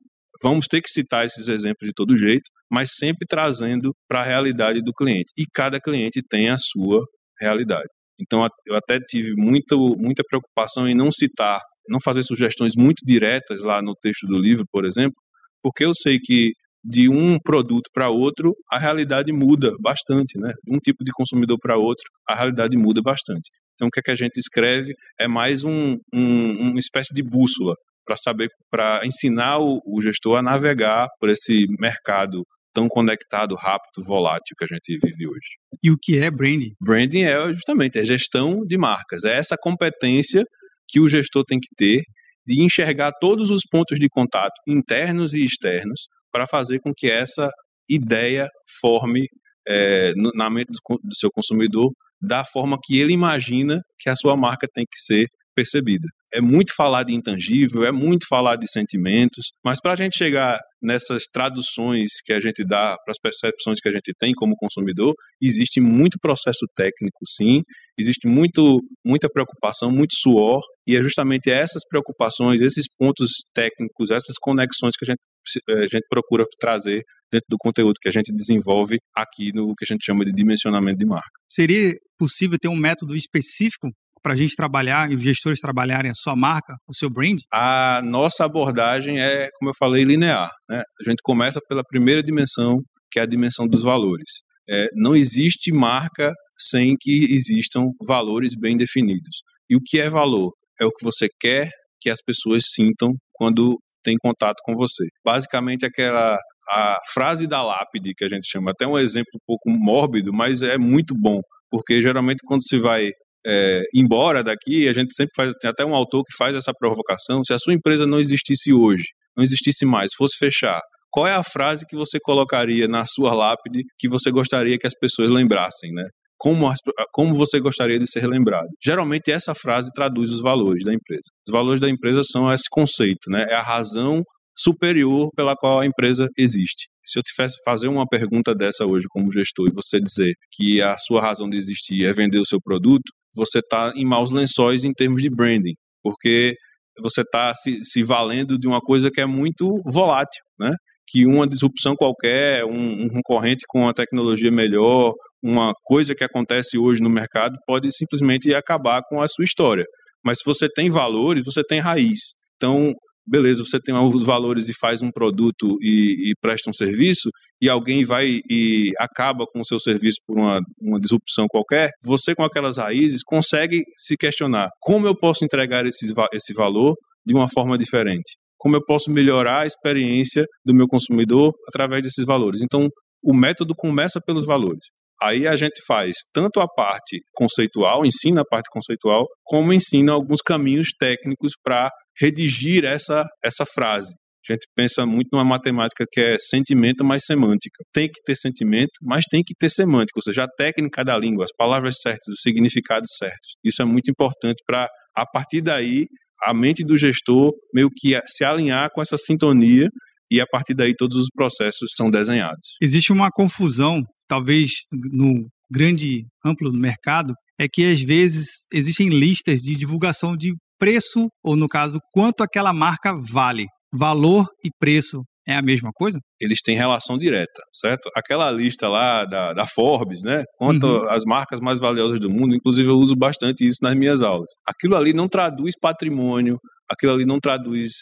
vamos 0.42 0.66
ter 0.66 0.82
que 0.82 0.90
citar 0.90 1.24
esses 1.24 1.46
exemplos 1.46 1.86
de 1.86 1.92
todo 1.94 2.18
jeito, 2.18 2.50
mas 2.70 2.90
sempre 2.96 3.24
trazendo 3.28 3.92
para 4.08 4.20
a 4.20 4.24
realidade 4.24 4.80
do 4.82 4.92
cliente. 4.92 5.30
E 5.38 5.44
cada 5.52 5.80
cliente 5.80 6.20
tem 6.28 6.50
a 6.50 6.56
sua 6.58 7.04
realidade. 7.40 7.88
Então, 8.20 8.46
eu 8.66 8.74
até 8.76 8.98
tive 8.98 9.34
muito, 9.36 9.96
muita 9.96 10.22
preocupação 10.28 10.88
em 10.88 10.94
não 10.94 11.10
citar 11.12 11.60
não 11.88 12.00
fazer 12.00 12.22
sugestões 12.22 12.72
muito 12.76 13.04
diretas 13.04 13.60
lá 13.62 13.82
no 13.82 13.94
texto 13.94 14.26
do 14.26 14.38
livro, 14.38 14.64
por 14.70 14.84
exemplo, 14.84 15.16
porque 15.62 15.84
eu 15.84 15.92
sei 15.94 16.18
que 16.18 16.52
de 16.84 17.08
um 17.08 17.38
produto 17.38 17.88
para 17.94 18.10
outro 18.10 18.52
a 18.70 18.78
realidade 18.78 19.32
muda 19.32 19.72
bastante, 19.80 20.38
né? 20.38 20.52
Um 20.68 20.78
tipo 20.78 21.02
de 21.02 21.10
consumidor 21.12 21.58
para 21.58 21.78
outro 21.78 22.04
a 22.28 22.34
realidade 22.34 22.76
muda 22.76 23.00
bastante. 23.00 23.50
Então 23.74 23.88
o 23.88 23.90
que, 23.90 24.00
é 24.00 24.02
que 24.02 24.10
a 24.10 24.16
gente 24.16 24.36
escreve 24.38 24.94
é 25.18 25.26
mais 25.26 25.64
um, 25.64 25.96
um 26.12 26.70
uma 26.70 26.78
espécie 26.78 27.14
de 27.14 27.22
bússola 27.22 27.74
para 28.04 28.16
saber, 28.16 28.50
para 28.70 29.00
ensinar 29.06 29.58
o, 29.58 29.80
o 29.86 30.02
gestor 30.02 30.38
a 30.38 30.42
navegar 30.42 31.08
por 31.18 31.30
esse 31.30 31.64
mercado 31.80 32.44
tão 32.74 32.88
conectado, 32.88 33.54
rápido, 33.54 34.04
volátil 34.04 34.54
que 34.58 34.64
a 34.64 34.74
gente 34.74 34.98
vive 35.02 35.28
hoje. 35.28 35.56
E 35.82 35.90
o 35.90 35.96
que 36.00 36.18
é 36.18 36.30
branding? 36.30 36.72
Branding 36.80 37.22
é 37.22 37.54
justamente 37.54 37.98
a 37.98 38.04
gestão 38.04 38.66
de 38.66 38.76
marcas, 38.76 39.24
é 39.24 39.36
essa 39.36 39.56
competência 39.58 40.44
que 40.88 41.00
o 41.00 41.08
gestor 41.08 41.44
tem 41.44 41.58
que 41.58 41.68
ter 41.76 42.02
de 42.46 42.62
enxergar 42.62 43.12
todos 43.20 43.50
os 43.50 43.62
pontos 43.70 43.98
de 43.98 44.08
contato 44.08 44.52
internos 44.68 45.32
e 45.32 45.44
externos 45.44 46.06
para 46.30 46.46
fazer 46.46 46.78
com 46.80 46.92
que 46.94 47.10
essa 47.10 47.50
ideia 47.88 48.48
forme 48.80 49.26
é, 49.66 50.12
na 50.34 50.50
mente 50.50 50.68
do, 50.68 50.98
do 51.02 51.14
seu 51.14 51.30
consumidor 51.30 51.90
da 52.20 52.44
forma 52.44 52.78
que 52.82 52.98
ele 52.98 53.12
imagina 53.12 53.80
que 53.98 54.08
a 54.08 54.16
sua 54.16 54.36
marca 54.36 54.66
tem 54.72 54.84
que 54.84 54.98
ser 54.98 55.26
percebida. 55.54 56.06
É 56.34 56.40
muito 56.40 56.74
falar 56.74 57.04
de 57.04 57.14
intangível, 57.14 57.84
é 57.84 57.92
muito 57.92 58.26
falar 58.28 58.56
de 58.56 58.68
sentimentos, 58.68 59.52
mas 59.64 59.80
para 59.80 59.92
a 59.92 59.96
gente 59.96 60.16
chegar 60.16 60.58
nessas 60.82 61.24
traduções 61.32 62.10
que 62.24 62.32
a 62.32 62.40
gente 62.40 62.64
dá 62.64 62.96
para 63.04 63.12
as 63.12 63.18
percepções 63.18 63.80
que 63.80 63.88
a 63.88 63.92
gente 63.92 64.12
tem 64.18 64.34
como 64.34 64.56
consumidor, 64.56 65.14
existe 65.40 65.80
muito 65.80 66.18
processo 66.20 66.66
técnico, 66.76 67.18
sim, 67.26 67.62
existe 67.98 68.26
muito, 68.28 68.80
muita 69.04 69.28
preocupação, 69.28 69.90
muito 69.90 70.14
suor, 70.14 70.60
e 70.86 70.96
é 70.96 71.02
justamente 71.02 71.50
essas 71.50 71.82
preocupações, 71.88 72.60
esses 72.60 72.86
pontos 72.98 73.30
técnicos, 73.54 74.10
essas 74.10 74.36
conexões 74.38 74.94
que 74.96 75.04
a 75.04 75.12
gente, 75.12 75.20
eh, 75.68 75.84
a 75.84 75.88
gente 75.88 76.06
procura 76.10 76.44
trazer 76.60 77.02
dentro 77.32 77.46
do 77.48 77.56
conteúdo 77.58 77.94
que 78.00 78.08
a 78.08 78.12
gente 78.12 78.32
desenvolve 78.34 78.98
aqui 79.16 79.50
no 79.54 79.74
que 79.74 79.84
a 79.84 79.92
gente 79.92 80.04
chama 80.04 80.24
de 80.24 80.32
dimensionamento 80.32 80.98
de 80.98 81.06
marca. 81.06 81.30
Seria 81.50 81.94
possível 82.18 82.58
ter 82.60 82.68
um 82.68 82.76
método 82.76 83.16
específico 83.16 83.88
para 84.24 84.32
a 84.32 84.36
gente 84.36 84.56
trabalhar 84.56 85.12
e 85.12 85.14
os 85.14 85.22
gestores 85.22 85.60
trabalharem 85.60 86.10
a 86.10 86.14
sua 86.14 86.34
marca, 86.34 86.74
o 86.88 86.94
seu 86.94 87.10
brand? 87.10 87.36
A 87.52 88.00
nossa 88.02 88.46
abordagem 88.46 89.20
é, 89.20 89.50
como 89.58 89.70
eu 89.70 89.74
falei, 89.78 90.02
linear. 90.02 90.50
Né? 90.66 90.78
A 90.78 91.10
gente 91.10 91.20
começa 91.22 91.60
pela 91.68 91.84
primeira 91.84 92.22
dimensão, 92.22 92.78
que 93.10 93.20
é 93.20 93.22
a 93.22 93.26
dimensão 93.26 93.68
dos 93.68 93.82
valores. 93.82 94.42
É, 94.66 94.88
não 94.94 95.14
existe 95.14 95.70
marca 95.70 96.32
sem 96.56 96.96
que 96.98 97.34
existam 97.34 97.90
valores 98.06 98.54
bem 98.58 98.78
definidos. 98.78 99.42
E 99.68 99.76
o 99.76 99.80
que 99.84 100.00
é 100.00 100.08
valor? 100.08 100.52
É 100.80 100.86
o 100.86 100.90
que 100.90 101.04
você 101.04 101.28
quer 101.38 101.68
que 102.00 102.08
as 102.08 102.22
pessoas 102.22 102.64
sintam 102.72 103.12
quando 103.34 103.78
têm 104.02 104.16
contato 104.18 104.56
com 104.64 104.74
você. 104.74 105.04
Basicamente, 105.22 105.84
aquela 105.84 106.38
a 106.70 106.96
frase 107.12 107.46
da 107.46 107.62
lápide 107.62 108.14
que 108.14 108.24
a 108.24 108.28
gente 108.28 108.50
chama, 108.50 108.70
até 108.70 108.86
um 108.86 108.98
exemplo 108.98 109.30
um 109.34 109.44
pouco 109.46 109.70
mórbido, 109.70 110.32
mas 110.32 110.62
é 110.62 110.78
muito 110.78 111.14
bom, 111.14 111.40
porque 111.70 112.02
geralmente 112.02 112.38
quando 112.46 112.66
se 112.66 112.78
vai 112.78 113.10
é, 113.46 113.82
embora 113.94 114.42
daqui, 114.42 114.88
a 114.88 114.92
gente 114.92 115.14
sempre 115.14 115.32
faz, 115.36 115.52
tem 115.60 115.70
até 115.70 115.84
um 115.84 115.94
autor 115.94 116.22
que 116.24 116.36
faz 116.36 116.56
essa 116.56 116.72
provocação, 116.72 117.44
se 117.44 117.52
a 117.52 117.58
sua 117.58 117.74
empresa 117.74 118.06
não 118.06 118.18
existisse 118.18 118.72
hoje, 118.72 119.04
não 119.36 119.44
existisse 119.44 119.84
mais, 119.84 120.12
fosse 120.14 120.36
fechar, 120.38 120.80
qual 121.14 121.28
é 121.28 121.32
a 121.32 121.44
frase 121.44 121.86
que 121.86 121.94
você 121.94 122.18
colocaria 122.20 122.88
na 122.88 123.06
sua 123.06 123.32
lápide 123.32 123.84
que 123.98 124.08
você 124.08 124.32
gostaria 124.32 124.76
que 124.76 124.86
as 124.86 124.94
pessoas 124.98 125.30
lembrassem, 125.30 125.92
né? 125.92 126.02
Como, 126.36 126.68
como 127.12 127.36
você 127.36 127.60
gostaria 127.60 128.00
de 128.00 128.10
ser 128.10 128.26
lembrado? 128.26 128.66
Geralmente 128.84 129.30
essa 129.30 129.54
frase 129.54 129.90
traduz 129.94 130.32
os 130.32 130.42
valores 130.42 130.84
da 130.84 130.92
empresa. 130.92 131.22
Os 131.46 131.52
valores 131.52 131.80
da 131.80 131.88
empresa 131.88 132.22
são 132.24 132.52
esse 132.52 132.68
conceito, 132.68 133.30
né? 133.30 133.46
É 133.48 133.54
a 133.54 133.62
razão 133.62 134.24
superior 134.58 135.30
pela 135.36 135.54
qual 135.54 135.78
a 135.80 135.86
empresa 135.86 136.28
existe. 136.36 136.88
Se 137.04 137.18
eu 137.18 137.22
tivesse 137.22 137.58
fazer 137.64 137.86
uma 137.86 138.06
pergunta 138.08 138.52
dessa 138.52 138.84
hoje 138.84 139.06
como 139.08 139.30
gestor 139.30 139.68
e 139.68 139.72
você 139.72 140.00
dizer 140.00 140.34
que 140.50 140.82
a 140.82 140.98
sua 140.98 141.20
razão 141.20 141.48
de 141.48 141.56
existir 141.56 142.04
é 142.04 142.12
vender 142.12 142.40
o 142.40 142.46
seu 142.46 142.60
produto, 142.60 143.12
você 143.34 143.58
está 143.58 143.92
em 143.94 144.04
maus 144.04 144.30
lençóis 144.30 144.84
em 144.84 144.92
termos 144.92 145.22
de 145.22 145.30
branding, 145.30 145.74
porque 146.02 146.56
você 147.00 147.22
está 147.22 147.54
se, 147.54 147.84
se, 147.84 148.02
valendo 148.02 148.58
de 148.58 148.66
uma 148.66 148.80
coisa 148.80 149.10
que 149.10 149.20
é 149.20 149.26
muito 149.26 149.74
volátil, 149.84 150.42
né? 150.58 150.74
Que 151.08 151.26
uma 151.26 151.46
disrupção 151.46 151.94
qualquer, 151.96 152.64
um, 152.64 153.04
um 153.04 153.08
concorrente 153.08 153.64
com 153.68 153.80
uma 153.82 153.94
tecnologia 153.94 154.50
melhor, 154.50 155.12
uma 155.42 155.74
coisa 155.82 156.14
que 156.14 156.24
acontece 156.24 156.78
hoje 156.78 157.02
no 157.02 157.10
mercado 157.10 157.58
pode 157.66 157.90
simplesmente 157.94 158.54
acabar 158.54 159.02
com 159.08 159.20
a 159.20 159.28
sua 159.28 159.44
história. 159.44 159.84
Mas 160.24 160.38
se 160.38 160.44
você 160.44 160.68
tem 160.68 160.88
valores, 160.88 161.44
você 161.44 161.62
tem 161.62 161.80
raiz. 161.80 162.34
Então, 162.56 162.94
beleza, 163.26 163.64
você 163.64 163.78
tem 163.80 163.94
os 163.94 164.24
valores 164.24 164.68
e 164.68 164.74
faz 164.74 165.02
um 165.02 165.10
produto 165.10 165.78
e, 165.80 166.30
e, 166.30 166.32
presta 166.40 166.70
um 166.70 166.72
serviço, 166.72 167.30
e 167.60 167.68
alguém 167.68 168.04
vai 168.04 168.40
e 168.48 168.92
acaba 168.98 169.46
com 169.46 169.60
o 169.60 169.64
seu 169.64 169.80
serviço 169.80 170.18
por 170.26 170.38
uma, 170.38 170.60
uma 170.80 171.00
disrupção 171.00 171.46
qualquer, 171.48 171.90
você 172.02 172.34
com 172.34 172.44
aquelas 172.44 172.78
raízes 172.78 173.22
consegue 173.22 173.82
se 173.96 174.16
questionar 174.16 174.68
como 174.80 175.06
eu 175.06 175.16
posso 175.16 175.44
entregar 175.44 175.86
esse, 175.86 176.12
esse 176.32 176.52
valor 176.52 176.94
de 177.24 177.34
uma 177.34 177.48
forma 177.48 177.78
diferente? 177.78 178.36
Como 178.58 178.76
eu 178.76 178.84
posso 178.84 179.10
melhorar 179.10 179.60
a 179.60 179.66
experiência 179.66 180.44
do 180.64 180.74
meu 180.74 180.86
consumidor 180.86 181.52
através 181.68 182.02
desses 182.02 182.24
valores? 182.24 182.60
Então, 182.62 182.88
o 183.22 183.34
método 183.34 183.74
começa 183.74 184.20
pelos 184.24 184.44
valores. 184.44 184.86
Aí 185.22 185.46
a 185.46 185.56
gente 185.56 185.80
faz 185.86 186.16
tanto 186.32 186.60
a 186.60 186.68
parte 186.68 187.18
conceitual, 187.32 188.04
ensina 188.04 188.42
a 188.42 188.44
parte 188.44 188.68
conceitual, 188.70 189.26
como 189.42 189.72
ensina 189.72 190.12
alguns 190.12 190.40
caminhos 190.40 190.88
técnicos 190.98 191.52
para 191.62 191.90
redigir 192.18 192.84
essa, 192.84 193.24
essa 193.42 193.64
frase. 193.64 194.14
A 194.46 194.52
gente 194.52 194.66
pensa 194.76 195.06
muito 195.06 195.28
numa 195.32 195.44
matemática 195.44 196.04
que 196.10 196.20
é 196.20 196.36
sentimento 196.38 197.02
mais 197.02 197.24
semântica. 197.24 197.82
Tem 197.92 198.08
que 198.08 198.20
ter 198.26 198.36
sentimento, 198.36 198.92
mas 199.02 199.24
tem 199.24 199.42
que 199.42 199.54
ter 199.58 199.70
semântica, 199.70 200.18
ou 200.18 200.22
seja, 200.22 200.44
a 200.44 200.48
técnica 200.48 201.02
da 201.02 201.16
língua, 201.16 201.44
as 201.44 201.52
palavras 201.56 201.96
certas, 202.02 202.28
os 202.28 202.40
significados 202.42 203.08
certos. 203.16 203.56
Isso 203.64 203.80
é 203.80 203.86
muito 203.86 204.10
importante 204.10 204.62
para, 204.66 204.86
a 205.16 205.24
partir 205.24 205.62
daí, 205.62 206.06
a 206.44 206.52
mente 206.52 206.84
do 206.84 206.98
gestor 206.98 207.52
meio 207.72 207.88
que 207.90 208.20
se 208.26 208.44
alinhar 208.44 208.90
com 208.92 209.00
essa 209.00 209.16
sintonia 209.16 209.88
e 210.30 210.40
a 210.40 210.46
partir 210.46 210.74
daí 210.74 210.94
todos 210.94 211.16
os 211.16 211.28
processos 211.34 211.92
são 211.96 212.10
desenhados. 212.10 212.76
Existe 212.82 213.12
uma 213.12 213.30
confusão, 213.30 214.02
talvez 214.28 214.70
no 215.12 215.46
grande 215.70 216.24
amplo 216.44 216.72
mercado, 216.72 217.34
é 217.58 217.66
que 217.68 217.84
às 217.84 218.00
vezes 218.00 218.66
existem 218.72 219.08
listas 219.08 219.60
de 219.60 219.74
divulgação 219.76 220.36
de 220.36 220.52
preço, 220.78 221.28
ou 221.42 221.56
no 221.56 221.66
caso, 221.66 221.98
quanto 222.12 222.42
aquela 222.42 222.72
marca 222.72 223.14
vale. 223.14 223.66
Valor 223.96 224.46
e 224.64 224.70
preço 224.78 225.22
é 225.46 225.54
a 225.54 225.62
mesma 225.62 225.90
coisa? 225.94 226.18
Eles 226.40 226.60
têm 226.60 226.76
relação 226.76 227.16
direta, 227.16 227.62
certo? 227.72 228.10
Aquela 228.16 228.50
lista 228.50 228.88
lá 228.88 229.24
da, 229.24 229.52
da 229.52 229.66
Forbes, 229.66 230.22
né? 230.22 230.42
Quanto 230.56 230.86
uhum. 230.86 231.08
as 231.10 231.22
marcas 231.24 231.60
mais 231.60 231.78
valiosas 231.78 232.18
do 232.18 232.28
mundo, 232.28 232.56
inclusive 232.56 232.88
eu 232.88 232.96
uso 232.96 233.14
bastante 233.14 233.64
isso 233.64 233.78
nas 233.82 233.94
minhas 233.94 234.20
aulas. 234.20 234.48
Aquilo 234.66 234.96
ali 234.96 235.12
não 235.12 235.28
traduz 235.28 235.74
patrimônio, 235.80 236.58
aquilo 236.90 237.12
ali 237.12 237.24
não 237.24 237.38
traduz 237.38 237.92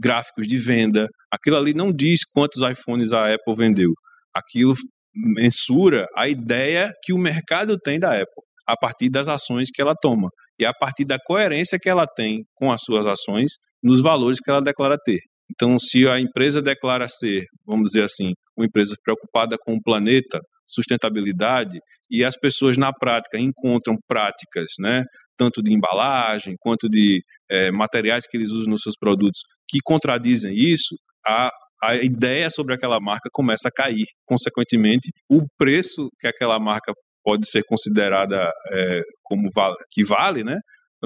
gráficos 0.00 0.46
de 0.46 0.56
venda. 0.56 1.08
Aquilo 1.30 1.56
ali 1.56 1.74
não 1.74 1.92
diz 1.92 2.20
quantos 2.24 2.62
iPhones 2.62 3.12
a 3.12 3.34
Apple 3.34 3.54
vendeu. 3.54 3.92
Aquilo 4.34 4.74
mensura 5.14 6.06
a 6.16 6.28
ideia 6.28 6.90
que 7.02 7.12
o 7.12 7.18
mercado 7.18 7.76
tem 7.78 7.98
da 7.98 8.12
Apple 8.12 8.42
a 8.66 8.76
partir 8.76 9.10
das 9.10 9.28
ações 9.28 9.68
que 9.72 9.82
ela 9.82 9.94
toma 9.94 10.28
e 10.58 10.64
a 10.64 10.72
partir 10.72 11.04
da 11.04 11.18
coerência 11.18 11.78
que 11.78 11.88
ela 11.88 12.06
tem 12.06 12.44
com 12.54 12.70
as 12.70 12.82
suas 12.82 13.06
ações 13.06 13.52
nos 13.82 14.00
valores 14.00 14.38
que 14.40 14.50
ela 14.50 14.62
declara 14.62 14.96
ter. 14.96 15.18
Então, 15.50 15.78
se 15.78 16.08
a 16.08 16.18
empresa 16.18 16.62
declara 16.62 17.08
ser, 17.08 17.44
vamos 17.66 17.90
dizer 17.90 18.04
assim, 18.04 18.32
uma 18.56 18.64
empresa 18.64 18.94
preocupada 19.02 19.56
com 19.58 19.74
o 19.74 19.82
planeta, 19.82 20.40
sustentabilidade, 20.66 21.78
e 22.10 22.24
as 22.24 22.36
pessoas 22.36 22.78
na 22.78 22.92
prática 22.92 23.38
encontram 23.38 23.96
práticas, 24.08 24.72
né, 24.78 25.04
tanto 25.36 25.62
de 25.62 25.72
embalagem 25.72 26.54
quanto 26.58 26.88
de 26.88 27.22
é, 27.50 27.70
materiais 27.70 28.26
que 28.26 28.36
eles 28.36 28.50
usam 28.50 28.70
nos 28.70 28.82
seus 28.82 28.96
produtos 28.96 29.42
que 29.68 29.78
contradizem 29.84 30.54
isso, 30.54 30.96
a, 31.26 31.50
a 31.82 31.96
ideia 31.96 32.48
sobre 32.50 32.74
aquela 32.74 33.00
marca 33.00 33.28
começa 33.32 33.68
a 33.68 33.72
cair. 33.72 34.06
Consequentemente, 34.24 35.10
o 35.30 35.42
preço 35.58 36.08
que 36.18 36.26
aquela 36.26 36.58
marca 36.58 36.92
pode 37.24 37.48
ser 37.48 37.62
considerada 37.64 38.50
é, 38.72 39.00
como 39.22 39.48
vale, 39.54 39.76
que 39.90 40.04
vale, 40.04 40.44
né? 40.44 40.58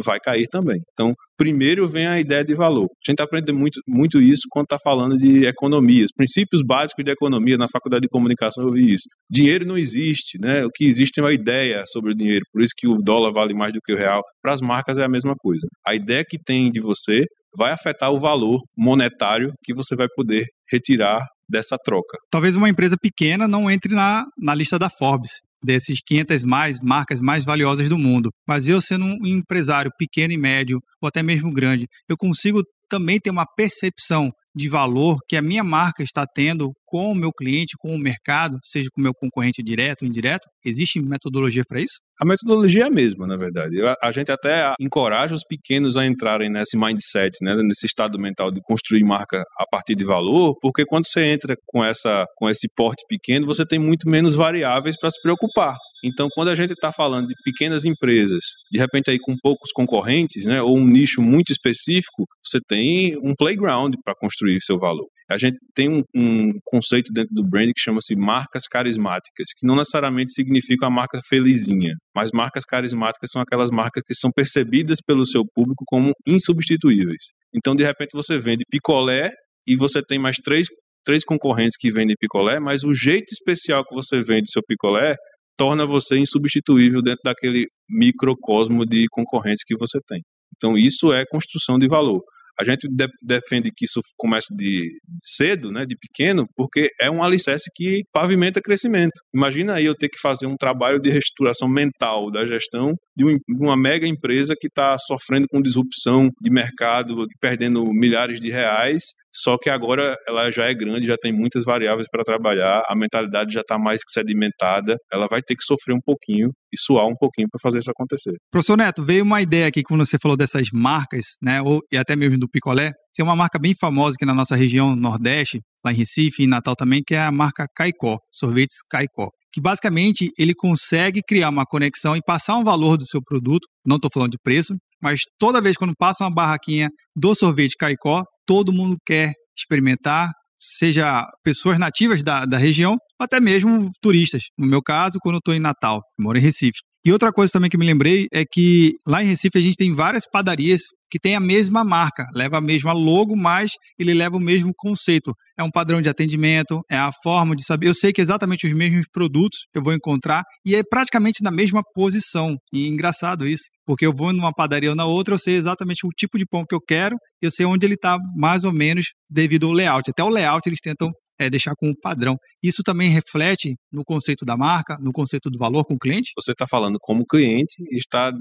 vai 0.04 0.18
cair 0.20 0.46
também. 0.46 0.78
Então, 0.92 1.14
primeiro 1.36 1.88
vem 1.88 2.06
a 2.06 2.20
ideia 2.20 2.44
de 2.44 2.54
valor. 2.54 2.84
A 2.84 3.10
gente 3.10 3.22
aprende 3.22 3.52
muito, 3.52 3.80
muito 3.88 4.20
isso 4.20 4.42
quando 4.50 4.64
está 4.64 4.78
falando 4.78 5.16
de 5.16 5.46
economia. 5.46 6.04
Os 6.04 6.12
princípios 6.14 6.62
básicos 6.62 7.04
de 7.04 7.10
economia 7.10 7.56
na 7.56 7.68
faculdade 7.68 8.02
de 8.02 8.08
comunicação 8.08 8.64
eu 8.64 8.72
vi 8.72 8.92
isso. 8.92 9.08
Dinheiro 9.30 9.66
não 9.66 9.78
existe, 9.78 10.38
né? 10.38 10.64
O 10.64 10.70
que 10.70 10.84
existe 10.84 11.20
é 11.20 11.22
uma 11.22 11.32
ideia 11.32 11.82
sobre 11.86 12.12
o 12.12 12.14
dinheiro. 12.14 12.44
Por 12.52 12.62
isso 12.62 12.72
que 12.76 12.88
o 12.88 12.98
dólar 12.98 13.32
vale 13.32 13.54
mais 13.54 13.72
do 13.72 13.80
que 13.82 13.92
o 13.92 13.96
real. 13.96 14.22
Para 14.42 14.54
as 14.54 14.60
marcas 14.60 14.98
é 14.98 15.04
a 15.04 15.08
mesma 15.08 15.34
coisa. 15.34 15.66
A 15.86 15.94
ideia 15.94 16.24
que 16.28 16.38
tem 16.38 16.70
de 16.70 16.80
você 16.80 17.24
vai 17.56 17.72
afetar 17.72 18.12
o 18.12 18.20
valor 18.20 18.60
monetário 18.76 19.52
que 19.64 19.72
você 19.72 19.96
vai 19.96 20.06
poder 20.14 20.44
retirar 20.70 21.24
dessa 21.48 21.76
troca. 21.78 22.18
Talvez 22.30 22.56
uma 22.56 22.68
empresa 22.68 22.96
pequena 23.00 23.46
não 23.46 23.70
entre 23.70 23.94
na, 23.94 24.24
na 24.38 24.54
lista 24.54 24.78
da 24.78 24.90
Forbes, 24.90 25.40
desses 25.64 26.00
500 26.04 26.44
mais 26.44 26.80
marcas 26.80 27.20
mais 27.20 27.44
valiosas 27.44 27.88
do 27.88 27.98
mundo. 27.98 28.30
Mas 28.46 28.68
eu 28.68 28.80
sendo 28.80 29.04
um 29.04 29.26
empresário 29.26 29.90
pequeno 29.98 30.32
e 30.32 30.38
médio, 30.38 30.80
ou 31.00 31.08
até 31.08 31.22
mesmo 31.22 31.52
grande, 31.52 31.86
eu 32.08 32.16
consigo 32.16 32.62
também 32.88 33.20
ter 33.20 33.30
uma 33.30 33.46
percepção 33.46 34.30
de 34.56 34.70
valor 34.70 35.18
que 35.28 35.36
a 35.36 35.42
minha 35.42 35.62
marca 35.62 36.02
está 36.02 36.24
tendo 36.26 36.72
com 36.86 37.12
o 37.12 37.14
meu 37.14 37.30
cliente, 37.30 37.76
com 37.78 37.94
o 37.94 37.98
mercado, 37.98 38.58
seja 38.62 38.88
com 38.90 39.00
o 39.00 39.04
meu 39.04 39.12
concorrente 39.12 39.62
direto 39.62 40.02
ou 40.02 40.08
indireto? 40.08 40.48
Existe 40.64 40.98
metodologia 40.98 41.62
para 41.68 41.80
isso? 41.80 41.96
A 42.18 42.24
metodologia 42.24 42.84
é 42.84 42.86
a 42.86 42.90
mesma, 42.90 43.26
na 43.26 43.36
verdade. 43.36 43.76
A, 44.02 44.10
gente 44.10 44.32
até 44.32 44.72
encoraja 44.80 45.34
os 45.34 45.42
pequenos 45.46 45.96
a 45.96 46.06
entrarem 46.06 46.48
nesse 46.48 46.76
mindset, 46.76 47.36
né, 47.42 47.54
nesse 47.56 47.84
estado 47.86 48.18
mental 48.18 48.50
de 48.50 48.60
construir 48.62 49.04
marca 49.04 49.44
a 49.58 49.66
partir 49.70 49.94
de 49.94 50.04
valor, 50.04 50.56
porque 50.60 50.86
quando 50.86 51.06
você 51.06 51.24
entra 51.24 51.54
com, 51.66 51.84
essa, 51.84 52.24
com 52.36 52.48
esse 52.48 52.66
porte 52.74 53.04
pequeno, 53.06 53.46
você 53.46 53.66
tem 53.66 53.78
muito 53.78 54.08
menos 54.08 54.34
variáveis 54.34 54.98
para 54.98 55.10
se 55.10 55.20
preocupar. 55.20 55.76
Então, 56.06 56.28
quando 56.32 56.48
a 56.48 56.54
gente 56.54 56.72
está 56.72 56.92
falando 56.92 57.26
de 57.26 57.34
pequenas 57.44 57.84
empresas, 57.84 58.44
de 58.70 58.78
repente 58.78 59.10
aí 59.10 59.18
com 59.18 59.34
poucos 59.42 59.72
concorrentes, 59.72 60.44
né, 60.44 60.62
ou 60.62 60.78
um 60.78 60.86
nicho 60.86 61.20
muito 61.20 61.52
específico, 61.52 62.24
você 62.44 62.60
tem 62.68 63.16
um 63.18 63.34
playground 63.34 63.94
para 64.04 64.14
construir 64.14 64.60
seu 64.62 64.78
valor. 64.78 65.08
A 65.28 65.36
gente 65.36 65.56
tem 65.74 65.88
um, 65.88 66.02
um 66.14 66.52
conceito 66.64 67.12
dentro 67.12 67.34
do 67.34 67.44
brand 67.44 67.72
que 67.74 67.80
chama-se 67.80 68.14
marcas 68.14 68.68
carismáticas, 68.68 69.46
que 69.58 69.66
não 69.66 69.74
necessariamente 69.74 70.32
significa 70.32 70.86
a 70.86 70.90
marca 70.90 71.18
felizinha, 71.28 71.94
mas 72.14 72.30
marcas 72.32 72.64
carismáticas 72.64 73.30
são 73.32 73.42
aquelas 73.42 73.70
marcas 73.70 74.04
que 74.06 74.14
são 74.14 74.30
percebidas 74.30 74.98
pelo 75.04 75.26
seu 75.26 75.44
público 75.44 75.82
como 75.86 76.12
insubstituíveis. 76.24 77.32
Então, 77.52 77.74
de 77.74 77.82
repente, 77.82 78.12
você 78.12 78.38
vende 78.38 78.62
picolé 78.70 79.32
e 79.66 79.74
você 79.74 80.00
tem 80.00 80.20
mais 80.20 80.36
três, 80.36 80.68
três 81.04 81.24
concorrentes 81.24 81.76
que 81.76 81.90
vendem 81.90 82.14
picolé, 82.20 82.60
mas 82.60 82.84
o 82.84 82.94
jeito 82.94 83.32
especial 83.32 83.84
que 83.84 83.94
você 83.94 84.22
vende 84.22 84.52
seu 84.52 84.62
picolé 84.62 85.16
torna 85.56 85.86
você 85.86 86.18
insubstituível 86.18 87.02
dentro 87.02 87.20
daquele 87.24 87.66
microcosmo 87.88 88.84
de 88.84 89.06
concorrentes 89.10 89.64
que 89.64 89.76
você 89.76 89.98
tem. 90.06 90.22
Então, 90.56 90.76
isso 90.76 91.12
é 91.12 91.24
construção 91.26 91.78
de 91.78 91.86
valor. 91.86 92.22
A 92.58 92.64
gente 92.64 92.88
de 92.88 93.06
defende 93.22 93.70
que 93.70 93.84
isso 93.84 94.00
comece 94.16 94.54
de 94.56 94.90
cedo, 95.20 95.70
né, 95.70 95.84
de 95.84 95.94
pequeno, 95.94 96.46
porque 96.56 96.88
é 96.98 97.10
um 97.10 97.22
alicerce 97.22 97.70
que 97.74 98.02
pavimenta 98.12 98.62
crescimento. 98.62 99.12
Imagina 99.34 99.74
aí 99.74 99.84
eu 99.84 99.94
ter 99.94 100.08
que 100.08 100.18
fazer 100.18 100.46
um 100.46 100.56
trabalho 100.56 100.98
de 100.98 101.10
reestruturação 101.10 101.68
mental 101.68 102.30
da 102.30 102.46
gestão 102.46 102.94
de, 103.14 103.38
uma 103.60 103.76
mega 103.76 104.06
empresa 104.06 104.54
que 104.58 104.68
está 104.68 104.96
sofrendo 104.98 105.46
com 105.50 105.60
disrupção 105.60 106.30
de 106.40 106.50
mercado, 106.50 107.26
perdendo 107.40 107.84
milhares 107.92 108.40
de 108.40 108.50
reais, 108.50 109.02
só 109.36 109.58
que 109.58 109.68
agora 109.68 110.16
ela 110.26 110.50
já 110.50 110.66
é 110.66 110.74
grande, 110.74 111.06
já 111.06 111.16
tem 111.16 111.32
muitas 111.32 111.64
variáveis 111.64 112.06
para 112.10 112.24
trabalhar, 112.24 112.82
a 112.88 112.96
mentalidade 112.96 113.52
já 113.52 113.60
está 113.60 113.78
mais 113.78 114.02
que 114.02 114.10
sedimentada, 114.10 114.96
ela 115.12 115.26
vai 115.26 115.42
ter 115.42 115.54
que 115.54 115.62
sofrer 115.62 115.94
um 115.94 116.00
pouquinho 116.04 116.50
e 116.72 116.78
suar 116.78 117.06
um 117.06 117.14
pouquinho 117.14 117.46
para 117.50 117.60
fazer 117.62 117.78
isso 117.78 117.90
acontecer. 117.90 118.32
Professor 118.50 118.76
Neto, 118.76 119.04
veio 119.04 119.22
uma 119.24 119.42
ideia 119.42 119.66
aqui 119.66 119.82
quando 119.82 120.04
você 120.04 120.18
falou 120.18 120.36
dessas 120.36 120.68
marcas, 120.72 121.36
né, 121.42 121.60
ou, 121.60 121.80
e 121.92 121.96
até 121.96 122.16
mesmo 122.16 122.38
do 122.38 122.48
picolé. 122.48 122.92
Tem 123.14 123.24
uma 123.24 123.36
marca 123.36 123.58
bem 123.58 123.74
famosa 123.78 124.14
aqui 124.14 124.26
na 124.26 124.34
nossa 124.34 124.56
região 124.56 124.96
Nordeste, 124.96 125.60
lá 125.84 125.92
em 125.92 125.96
Recife 125.96 126.42
e 126.42 126.46
Natal 126.46 126.74
também, 126.74 127.02
que 127.06 127.14
é 127.14 127.20
a 127.20 127.32
marca 127.32 127.66
Caicó, 127.74 128.18
sorvetes 128.32 128.78
Caicó 128.90 129.28
que 129.52 129.60
basicamente 129.62 130.30
ele 130.38 130.52
consegue 130.54 131.22
criar 131.26 131.48
uma 131.48 131.64
conexão 131.64 132.14
e 132.14 132.20
passar 132.20 132.58
um 132.58 132.62
valor 132.62 132.98
do 132.98 133.06
seu 133.06 133.22
produto, 133.22 133.66
não 133.86 133.96
estou 133.96 134.10
falando 134.12 134.32
de 134.32 134.38
preço, 134.42 134.74
mas 135.02 135.20
toda 135.38 135.62
vez 135.62 135.78
quando 135.78 135.94
passa 135.98 136.24
uma 136.24 136.34
barraquinha 136.34 136.90
do 137.16 137.34
sorvete 137.34 137.74
Caicó, 137.78 138.22
todo 138.46 138.72
mundo 138.72 138.96
quer 139.04 139.32
experimentar, 139.58 140.30
seja 140.56 141.26
pessoas 141.42 141.78
nativas 141.78 142.22
da, 142.22 142.44
da 142.44 142.56
região, 142.56 142.96
até 143.18 143.40
mesmo 143.40 143.90
turistas. 144.00 144.44
No 144.56 144.66
meu 144.66 144.82
caso, 144.82 145.18
quando 145.20 145.36
eu 145.36 145.38
estou 145.38 145.54
em 145.54 145.60
Natal, 145.60 146.00
moro 146.18 146.38
em 146.38 146.42
Recife. 146.42 146.80
E 147.06 147.12
outra 147.12 147.32
coisa 147.32 147.52
também 147.52 147.70
que 147.70 147.78
me 147.78 147.86
lembrei 147.86 148.26
é 148.32 148.44
que 148.44 148.94
lá 149.06 149.22
em 149.22 149.28
Recife 149.28 149.56
a 149.56 149.60
gente 149.60 149.76
tem 149.76 149.94
várias 149.94 150.24
padarias 150.28 150.80
que 151.08 151.20
têm 151.20 151.36
a 151.36 151.40
mesma 151.40 151.84
marca, 151.84 152.26
leva 152.34 152.58
a 152.58 152.60
mesma 152.60 152.92
logo, 152.92 153.36
mas 153.36 153.70
ele 153.96 154.12
leva 154.12 154.36
o 154.36 154.40
mesmo 154.40 154.72
conceito. 154.76 155.32
É 155.56 155.62
um 155.62 155.70
padrão 155.70 156.02
de 156.02 156.08
atendimento, 156.08 156.80
é 156.90 156.96
a 156.96 157.12
forma 157.22 157.54
de 157.54 157.64
saber. 157.64 157.86
Eu 157.86 157.94
sei 157.94 158.12
que 158.12 158.20
exatamente 158.20 158.66
os 158.66 158.72
mesmos 158.72 159.06
produtos 159.12 159.66
eu 159.72 159.80
vou 159.84 159.92
encontrar 159.92 160.42
e 160.64 160.74
é 160.74 160.82
praticamente 160.82 161.44
na 161.44 161.52
mesma 161.52 161.80
posição. 161.94 162.56
E 162.74 162.86
é 162.86 162.88
engraçado 162.88 163.46
isso, 163.46 163.66
porque 163.86 164.04
eu 164.04 164.12
vou 164.12 164.32
numa 164.32 164.52
padaria 164.52 164.90
ou 164.90 164.96
na 164.96 165.04
outra, 165.04 165.34
eu 165.34 165.38
sei 165.38 165.54
exatamente 165.54 166.04
o 166.04 166.10
tipo 166.10 166.36
de 166.36 166.44
pão 166.44 166.64
que 166.68 166.74
eu 166.74 166.80
quero, 166.80 167.16
eu 167.40 167.52
sei 167.52 167.66
onde 167.66 167.86
ele 167.86 167.94
está 167.94 168.18
mais 168.36 168.64
ou 168.64 168.72
menos 168.72 169.04
devido 169.30 169.68
ao 169.68 169.72
layout. 169.72 170.10
Até 170.10 170.24
o 170.24 170.28
layout 170.28 170.68
eles 170.68 170.80
tentam 170.82 171.12
é, 171.38 171.50
deixar 171.50 171.74
com 171.76 171.88
um 171.88 171.94
padrão. 171.94 172.36
Isso 172.62 172.82
também 172.82 173.10
reflete 173.10 173.76
no 173.92 174.04
conceito 174.04 174.44
da 174.44 174.56
marca, 174.56 174.96
no 175.00 175.12
conceito 175.12 175.50
do 175.50 175.58
valor 175.58 175.84
com 175.84 175.94
o 175.94 175.98
cliente? 175.98 176.32
Você 176.36 176.52
está 176.52 176.66
falando 176.66 176.98
como 177.00 177.26
cliente 177.26 177.74
está 177.92 178.32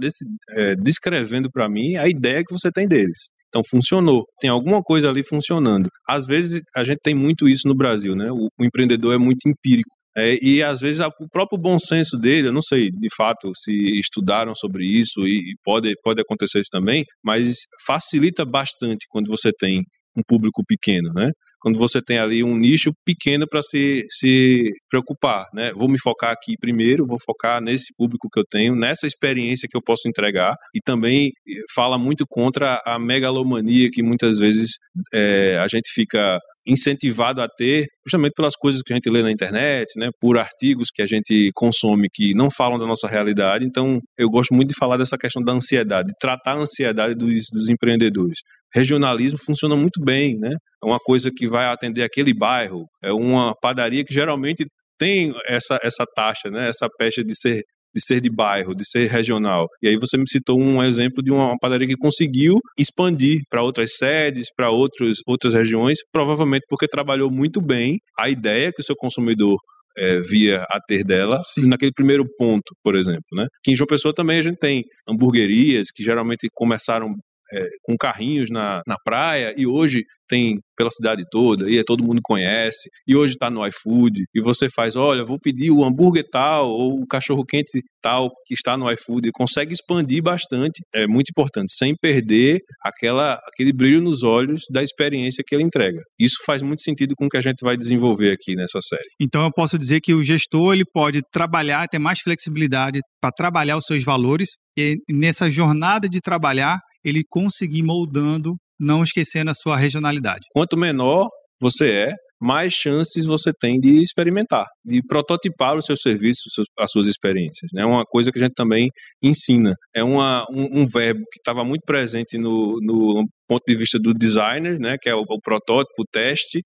é, 0.51 0.75
descrevendo 0.75 1.49
para 1.51 1.69
mim 1.69 1.95
a 1.95 2.07
ideia 2.07 2.43
que 2.43 2.53
você 2.53 2.71
tem 2.71 2.87
deles. 2.87 3.29
Então 3.49 3.61
funcionou, 3.69 4.25
tem 4.41 4.49
alguma 4.49 4.81
coisa 4.81 5.09
ali 5.09 5.23
funcionando. 5.23 5.89
Às 6.07 6.25
vezes 6.25 6.61
a 6.75 6.83
gente 6.83 6.99
tem 7.01 7.15
muito 7.15 7.47
isso 7.47 7.67
no 7.67 7.75
Brasil, 7.75 8.15
né? 8.15 8.29
O, 8.31 8.49
o 8.59 8.65
empreendedor 8.65 9.13
é 9.13 9.17
muito 9.17 9.47
empírico. 9.47 9.95
É, 10.17 10.37
e 10.41 10.63
às 10.63 10.79
vezes 10.79 11.01
o 11.01 11.29
próprio 11.29 11.59
bom 11.59 11.77
senso 11.77 12.17
dele, 12.17 12.47
eu 12.47 12.53
não 12.53 12.61
sei 12.61 12.89
de 12.89 13.07
fato 13.15 13.51
se 13.53 13.71
estudaram 13.99 14.55
sobre 14.55 14.85
isso 14.85 15.27
e, 15.27 15.51
e 15.51 15.55
pode, 15.63 15.93
pode 16.01 16.21
acontecer 16.21 16.61
isso 16.61 16.69
também, 16.71 17.03
mas 17.23 17.63
facilita 17.85 18.45
bastante 18.45 19.05
quando 19.09 19.27
você 19.27 19.51
tem 19.51 19.83
um 20.17 20.21
público 20.25 20.63
pequeno, 20.65 21.11
né? 21.13 21.31
Quando 21.65 21.79
você 21.79 21.99
tem 21.99 22.19
ali 22.19 22.43
um 22.43 22.55
nicho 22.55 22.93
pequeno 23.03 23.47
para 23.47 23.63
se, 23.63 24.05
se 24.11 24.71
preocupar, 24.87 25.47
né? 25.51 25.73
Vou 25.73 25.89
me 25.89 25.97
focar 25.97 26.29
aqui 26.29 26.55
primeiro, 26.55 27.07
vou 27.07 27.17
focar 27.19 27.59
nesse 27.59 27.91
público 27.97 28.29
que 28.31 28.39
eu 28.39 28.45
tenho, 28.47 28.75
nessa 28.75 29.07
experiência 29.07 29.67
que 29.67 29.75
eu 29.75 29.81
posso 29.81 30.07
entregar 30.07 30.55
e 30.75 30.79
também 30.79 31.31
eh, 31.49 31.53
fala 31.73 31.97
muito 31.97 32.23
contra 32.27 32.79
a 32.85 32.99
megalomania 32.99 33.89
que 33.91 34.03
muitas 34.03 34.37
vezes 34.37 34.77
é, 35.11 35.57
a 35.59 35.67
gente 35.67 35.91
fica 35.91 36.39
incentivado 36.67 37.41
a 37.41 37.47
ter, 37.47 37.85
justamente 38.05 38.33
pelas 38.33 38.55
coisas 38.55 38.81
que 38.81 38.91
a 38.91 38.95
gente 38.95 39.09
lê 39.09 39.21
na 39.21 39.31
internet, 39.31 39.87
né, 39.97 40.09
por 40.19 40.37
artigos 40.37 40.89
que 40.93 41.01
a 41.01 41.05
gente 41.05 41.51
consome 41.53 42.07
que 42.13 42.33
não 42.33 42.49
falam 42.49 42.79
da 42.79 42.85
nossa 42.85 43.07
realidade. 43.07 43.65
Então, 43.65 43.99
eu 44.17 44.29
gosto 44.29 44.53
muito 44.53 44.69
de 44.69 44.75
falar 44.75 44.97
dessa 44.97 45.17
questão 45.17 45.43
da 45.43 45.53
ansiedade, 45.53 46.07
de 46.07 46.13
tratar 46.19 46.53
a 46.53 46.59
ansiedade 46.59 47.15
dos, 47.15 47.45
dos 47.51 47.69
empreendedores. 47.69 48.39
Regionalismo 48.73 49.37
funciona 49.37 49.75
muito 49.75 50.01
bem, 50.03 50.37
né? 50.37 50.55
É 50.83 50.87
uma 50.87 50.99
coisa 50.99 51.31
que 51.35 51.47
vai 51.47 51.65
atender 51.67 52.03
aquele 52.03 52.33
bairro, 52.33 52.85
é 53.03 53.11
uma 53.11 53.53
padaria 53.61 54.03
que 54.03 54.13
geralmente 54.13 54.65
tem 54.97 55.33
essa, 55.45 55.79
essa 55.83 56.05
taxa, 56.15 56.49
né, 56.49 56.69
essa 56.69 56.87
pecha 56.97 57.23
de 57.23 57.35
ser 57.35 57.63
de 57.95 58.03
ser 58.03 58.19
de 58.19 58.29
bairro, 58.29 58.75
de 58.75 58.85
ser 58.85 59.07
regional. 59.07 59.67
E 59.81 59.87
aí 59.87 59.95
você 59.95 60.17
me 60.17 60.27
citou 60.27 60.59
um 60.59 60.83
exemplo 60.83 61.23
de 61.23 61.31
uma 61.31 61.55
padaria 61.59 61.87
que 61.87 61.95
conseguiu 61.95 62.59
expandir 62.77 63.41
para 63.49 63.63
outras 63.63 63.95
sedes, 63.97 64.47
para 64.55 64.69
outras 64.69 65.53
regiões, 65.53 65.99
provavelmente 66.11 66.65
porque 66.69 66.87
trabalhou 66.87 67.31
muito 67.31 67.61
bem 67.61 67.99
a 68.19 68.29
ideia 68.29 68.71
que 68.73 68.81
o 68.81 68.85
seu 68.85 68.95
consumidor 68.95 69.57
é, 69.97 70.19
via 70.19 70.63
a 70.69 70.79
ter 70.85 71.05
dela 71.05 71.41
Sim. 71.45 71.67
naquele 71.67 71.91
primeiro 71.93 72.25
ponto, 72.37 72.75
por 72.83 72.95
exemplo, 72.95 73.23
né? 73.33 73.47
Que 73.63 73.71
em 73.71 73.75
João 73.75 73.87
Pessoa 73.87 74.13
também 74.13 74.39
a 74.39 74.43
gente 74.43 74.57
tem 74.57 74.83
hamburguerias 75.07 75.87
que 75.93 76.03
geralmente 76.03 76.47
começaram 76.53 77.15
é, 77.53 77.67
com 77.83 77.95
carrinhos 77.97 78.49
na, 78.49 78.81
na 78.87 78.95
praia 79.03 79.53
e 79.57 79.67
hoje 79.67 80.03
tem 80.27 80.59
pela 80.77 80.89
cidade 80.89 81.23
toda 81.31 81.69
e 81.69 81.81
todo 81.83 82.03
mundo 82.03 82.19
conhece 82.21 82.89
e 83.07 83.15
hoje 83.15 83.33
está 83.33 83.49
no 83.49 83.65
iFood 83.65 84.25
e 84.33 84.41
você 84.41 84.69
faz, 84.69 84.95
olha, 84.95 85.23
vou 85.23 85.39
pedir 85.39 85.71
o 85.71 85.83
hambúrguer 85.83 86.25
tal 86.29 86.69
ou 86.69 86.99
o 86.99 87.07
cachorro 87.07 87.45
quente 87.45 87.81
tal 88.01 88.29
que 88.45 88.53
está 88.53 88.75
no 88.75 88.91
iFood, 88.91 89.31
consegue 89.31 89.73
expandir 89.73 90.21
bastante, 90.21 90.81
é 90.93 91.07
muito 91.07 91.29
importante, 91.29 91.73
sem 91.73 91.95
perder 91.95 92.59
aquela 92.83 93.39
aquele 93.47 93.71
brilho 93.71 94.01
nos 94.01 94.23
olhos 94.23 94.63
da 94.71 94.83
experiência 94.83 95.43
que 95.45 95.55
ele 95.55 95.63
entrega. 95.63 95.99
Isso 96.19 96.37
faz 96.45 96.61
muito 96.61 96.81
sentido 96.81 97.15
com 97.15 97.25
o 97.25 97.29
que 97.29 97.37
a 97.37 97.41
gente 97.41 97.63
vai 97.63 97.77
desenvolver 97.77 98.31
aqui 98.31 98.55
nessa 98.55 98.79
série. 98.81 99.07
Então 99.21 99.43
eu 99.43 99.51
posso 99.51 99.77
dizer 99.77 100.01
que 100.01 100.13
o 100.13 100.23
gestor 100.23 100.73
ele 100.73 100.85
pode 100.85 101.21
trabalhar, 101.31 101.87
ter 101.87 101.99
mais 101.99 102.19
flexibilidade 102.19 102.99
para 103.21 103.31
trabalhar 103.31 103.77
os 103.77 103.85
seus 103.85 104.03
valores 104.03 104.49
e 104.77 104.97
nessa 105.09 105.49
jornada 105.49 106.09
de 106.09 106.19
trabalhar 106.19 106.79
ele 107.05 107.23
conseguir 107.29 107.83
moldando 107.83 108.55
não 108.79 109.03
esquecendo 109.03 109.51
a 109.51 109.53
sua 109.53 109.77
regionalidade. 109.77 110.41
Quanto 110.51 110.75
menor 110.75 111.29
você 111.61 111.89
é, 111.89 112.13
mais 112.41 112.73
chances 112.73 113.25
você 113.25 113.51
tem 113.53 113.79
de 113.79 114.01
experimentar, 114.01 114.65
de 114.83 115.01
prototipar 115.07 115.77
os 115.77 115.85
seus 115.85 116.01
serviços, 116.01 116.51
as 116.77 116.91
suas 116.91 117.07
experiências. 117.07 117.71
É 117.73 117.79
né? 117.79 117.85
uma 117.85 118.03
coisa 118.03 118.31
que 118.31 118.37
a 118.37 118.41
gente 118.41 118.53
também 118.53 118.89
ensina. 119.23 119.73
É 119.95 120.03
uma, 120.03 120.45
um, 120.51 120.81
um 120.81 120.85
verbo 120.85 121.21
que 121.31 121.39
estava 121.39 121.63
muito 121.63 121.83
presente 121.85 122.37
no, 122.37 122.77
no, 122.81 123.25
ponto 123.47 123.63
de 123.67 123.75
vista 123.75 123.97
do 123.97 124.13
designer, 124.13 124.79
né? 124.79 124.97
que 125.01 125.09
é 125.09 125.15
o, 125.15 125.21
o 125.21 125.39
protótipo, 125.39 126.01
o 126.01 126.05
teste, 126.11 126.61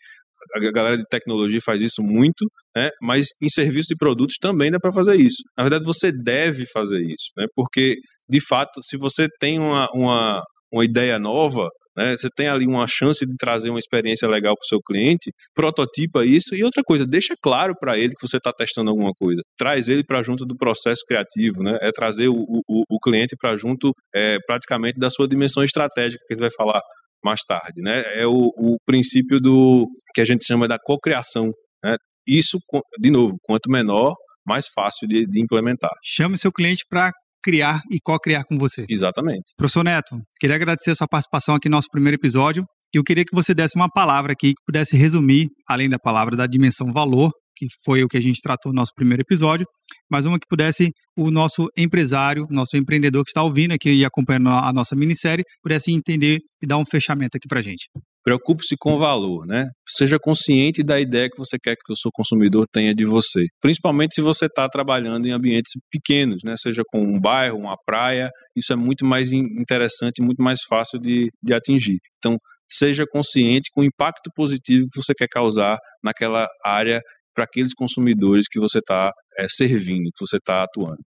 a 0.56 0.72
galera 0.72 0.98
de 0.98 1.06
tecnologia 1.10 1.60
faz 1.62 1.82
isso 1.82 2.02
muito, 2.02 2.46
né? 2.76 2.90
mas 3.02 3.28
em 3.42 3.50
serviços 3.50 3.92
e 3.92 3.96
produtos 3.96 4.36
também 4.40 4.72
dá 4.72 4.80
para 4.80 4.92
fazer 4.92 5.16
isso. 5.16 5.44
Na 5.58 5.64
verdade, 5.64 5.86
você 5.86 6.12
deve 6.12 6.66
fazer 6.66 7.02
isso, 7.02 7.30
né? 7.38 7.46
porque, 7.56 7.98
de 8.30 8.42
fato, 8.46 8.82
se 8.84 8.98
você 8.98 9.28
tem 9.40 9.60
uma, 9.60 9.88
uma, 9.94 10.44
uma 10.72 10.86
ideia 10.86 11.20
nova, 11.20 11.68
né? 12.00 12.16
Você 12.16 12.30
tem 12.34 12.48
ali 12.48 12.66
uma 12.66 12.88
chance 12.88 13.26
de 13.26 13.36
trazer 13.36 13.70
uma 13.70 13.78
experiência 13.78 14.26
legal 14.26 14.56
para 14.56 14.64
o 14.64 14.68
seu 14.68 14.80
cliente, 14.82 15.32
prototipa 15.54 16.26
isso 16.26 16.56
e 16.56 16.64
outra 16.64 16.82
coisa, 16.82 17.06
deixa 17.06 17.34
claro 17.42 17.74
para 17.78 17.98
ele 17.98 18.14
que 18.18 18.26
você 18.26 18.38
está 18.38 18.54
testando 18.54 18.90
alguma 18.90 19.12
coisa. 19.12 19.42
Traz 19.58 19.90
ele 19.90 20.04
para 20.04 20.24
junto 20.24 20.46
do 20.46 20.56
processo 20.56 21.02
criativo, 21.06 21.62
né? 21.62 21.78
É 21.82 21.92
trazer 21.92 22.30
o, 22.30 22.38
o, 22.38 22.84
o 22.90 23.00
cliente 23.00 23.36
para 23.38 23.58
junto 23.58 23.92
é, 24.16 24.38
praticamente 24.48 24.98
da 24.98 25.10
sua 25.10 25.28
dimensão 25.28 25.62
estratégica 25.62 26.24
que 26.26 26.34
ele 26.34 26.42
vai 26.42 26.52
falar 26.52 26.80
mais 27.24 27.42
tarde, 27.42 27.82
né? 27.82 28.04
É 28.16 28.26
o, 28.26 28.52
o 28.58 28.78
princípio 28.86 29.40
do 29.40 29.88
que 30.14 30.22
a 30.22 30.26
gente 30.26 30.46
chama 30.46 30.68
da 30.68 30.78
cocriação, 30.80 31.52
né? 31.84 31.96
Isso, 32.28 32.60
de 33.00 33.10
novo, 33.10 33.38
quanto 33.42 33.70
menor, 33.70 34.14
mais 34.46 34.68
fácil 34.68 35.08
de, 35.08 35.26
de 35.26 35.42
implementar. 35.42 35.92
Chame 36.04 36.38
seu 36.38 36.52
cliente 36.52 36.84
para 36.90 37.12
criar 37.44 37.82
e 37.90 38.00
co-criar 38.00 38.44
com 38.44 38.58
você. 38.58 38.86
Exatamente. 38.90 39.54
Professor 39.58 39.84
Neto, 39.84 40.20
queria 40.40 40.56
agradecer 40.56 40.92
a 40.92 40.96
sua 40.96 41.08
participação 41.08 41.56
aqui 41.56 41.70
no 41.70 41.76
nosso 41.76 41.88
primeiro 41.92 42.16
episódio. 42.16 42.66
E 42.94 42.98
eu 42.98 43.04
queria 43.04 43.24
que 43.24 43.36
você 43.36 43.54
desse 43.54 43.76
uma 43.76 43.90
palavra 43.90 44.34
aqui 44.34 44.50
que 44.50 44.64
pudesse 44.66 44.98
resumir, 44.98 45.48
além 45.68 45.88
da 45.88 46.00
palavra 46.00 46.36
da 46.36 46.48
dimensão 46.48 46.92
valor, 46.92 47.32
que 47.60 47.68
foi 47.84 48.04
o 48.04 48.08
que 48.08 48.18
a 48.18 48.22
gente 48.22 48.42
tratou 48.42 48.72
no 48.72 48.78
nosso 48.78 48.94
primeiro 48.96 49.22
episódio, 49.22 49.68
mas 50.10 50.26
uma 50.26 50.40
que 50.40 50.48
pudesse 50.48 50.92
o 51.18 51.30
nosso 51.30 51.68
empresário, 51.78 52.48
nosso 52.50 52.78
empreendedor 52.78 53.24
que 53.26 53.32
está 53.32 53.44
ouvindo 53.44 53.74
aqui 53.74 53.92
e 53.92 54.06
acompanhando 54.06 54.50
a 54.50 54.72
nossa 54.72 54.96
minissérie, 54.96 55.44
pudesse 55.62 55.92
entender 55.92 56.40
e 56.62 56.68
dar 56.68 56.78
um 56.78 56.86
fechamento 56.86 57.36
aqui 57.36 57.48
para 57.48 57.60
a 57.60 57.62
gente. 57.62 57.90
Preocupe-se 58.24 58.76
com 58.78 58.94
o 58.94 58.98
valor, 58.98 59.46
né? 59.46 59.66
Seja 59.88 60.18
consciente 60.20 60.84
da 60.84 61.00
ideia 61.00 61.30
que 61.30 61.38
você 61.38 61.58
quer 61.58 61.76
que 61.76 61.92
o 61.92 61.96
seu 61.96 62.12
consumidor 62.14 62.66
tenha 62.72 62.94
de 62.94 63.06
você. 63.06 63.46
Principalmente 63.62 64.16
se 64.16 64.22
você 64.22 64.46
está 64.46 64.68
trabalhando 64.68 65.26
em 65.26 65.32
ambientes 65.32 65.72
pequenos, 65.90 66.42
né? 66.44 66.56
Seja 66.58 66.84
com 66.88 67.02
um 67.02 67.20
bairro, 67.20 67.58
uma 67.58 67.78
praia, 67.86 68.30
isso 68.56 68.74
é 68.74 68.76
muito 68.76 69.06
mais 69.06 69.32
interessante, 69.32 70.22
muito 70.22 70.44
mais 70.44 70.60
fácil 70.68 71.00
de, 71.00 71.30
de 71.42 71.54
atingir. 71.54 71.98
Então, 72.18 72.38
seja 72.72 73.06
consciente 73.10 73.70
com 73.74 73.82
o 73.82 73.86
impacto 73.86 74.30
positivo 74.36 74.86
que 74.92 75.02
você 75.02 75.14
quer 75.14 75.28
causar 75.28 75.78
naquela 76.04 76.48
área 76.64 77.02
para 77.40 77.46
aqueles 77.46 77.74
consumidores 77.74 78.50
que 78.50 78.60
você 78.60 78.80
está 78.80 79.14
é, 79.38 79.48
servindo, 79.48 80.12
que 80.12 80.20
você 80.20 80.36
está 80.36 80.64
atuando. 80.64 81.00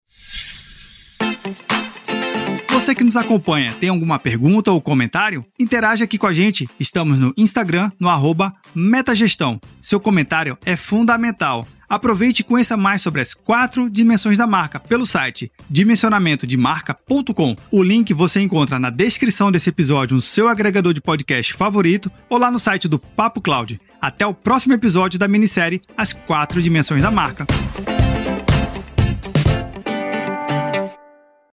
Você 2.71 2.95
que 2.95 3.05
nos 3.05 3.17
acompanha, 3.17 3.75
tem 3.79 3.91
alguma 3.91 4.19
pergunta 4.19 4.73
ou 4.73 4.81
comentário? 4.81 5.45
Interaja 5.61 6.05
aqui 6.07 6.17
com 6.17 6.27
a 6.27 6.33
gente. 6.33 6.67
Estamos 6.81 7.19
no 7.19 7.35
Instagram, 7.37 7.91
no 8.01 8.09
arroba 8.09 8.51
Metagestão. 8.75 9.61
Seu 9.79 10.01
comentário 10.01 10.57
é 10.65 10.75
fundamental. 10.75 11.69
Aproveite 11.93 12.41
e 12.41 12.45
conheça 12.45 12.75
mais 12.75 13.03
sobre 13.03 13.21
as 13.21 13.35
quatro 13.35 13.91
dimensões 13.91 14.39
da 14.39 14.47
marca 14.47 14.81
pelo 14.81 15.05
site 15.05 15.53
dimensionamentodemarca.com. 15.69 17.55
O 17.71 17.83
link 17.83 18.15
você 18.15 18.41
encontra 18.41 18.79
na 18.79 18.89
descrição 18.89 19.53
desse 19.53 19.69
episódio 19.69 20.15
no 20.15 20.21
seu 20.23 20.49
agregador 20.49 20.95
de 20.95 21.03
podcast 21.03 21.53
favorito 21.53 22.11
ou 22.31 22.39
lá 22.39 22.51
no 22.51 22.59
site 22.59 22.89
do 22.89 22.99
Papo 22.99 23.43
Cloud. 23.43 23.79
Até 24.01 24.27
o 24.27 24.33
próximo 24.33 24.73
episódio 24.73 25.19
da 25.19 25.29
minissérie 25.29 25.83
As 25.95 26.15
Quatro 26.15 26.63
Dimensões 26.63 27.03
da 27.03 27.11
Marca. 27.11 27.47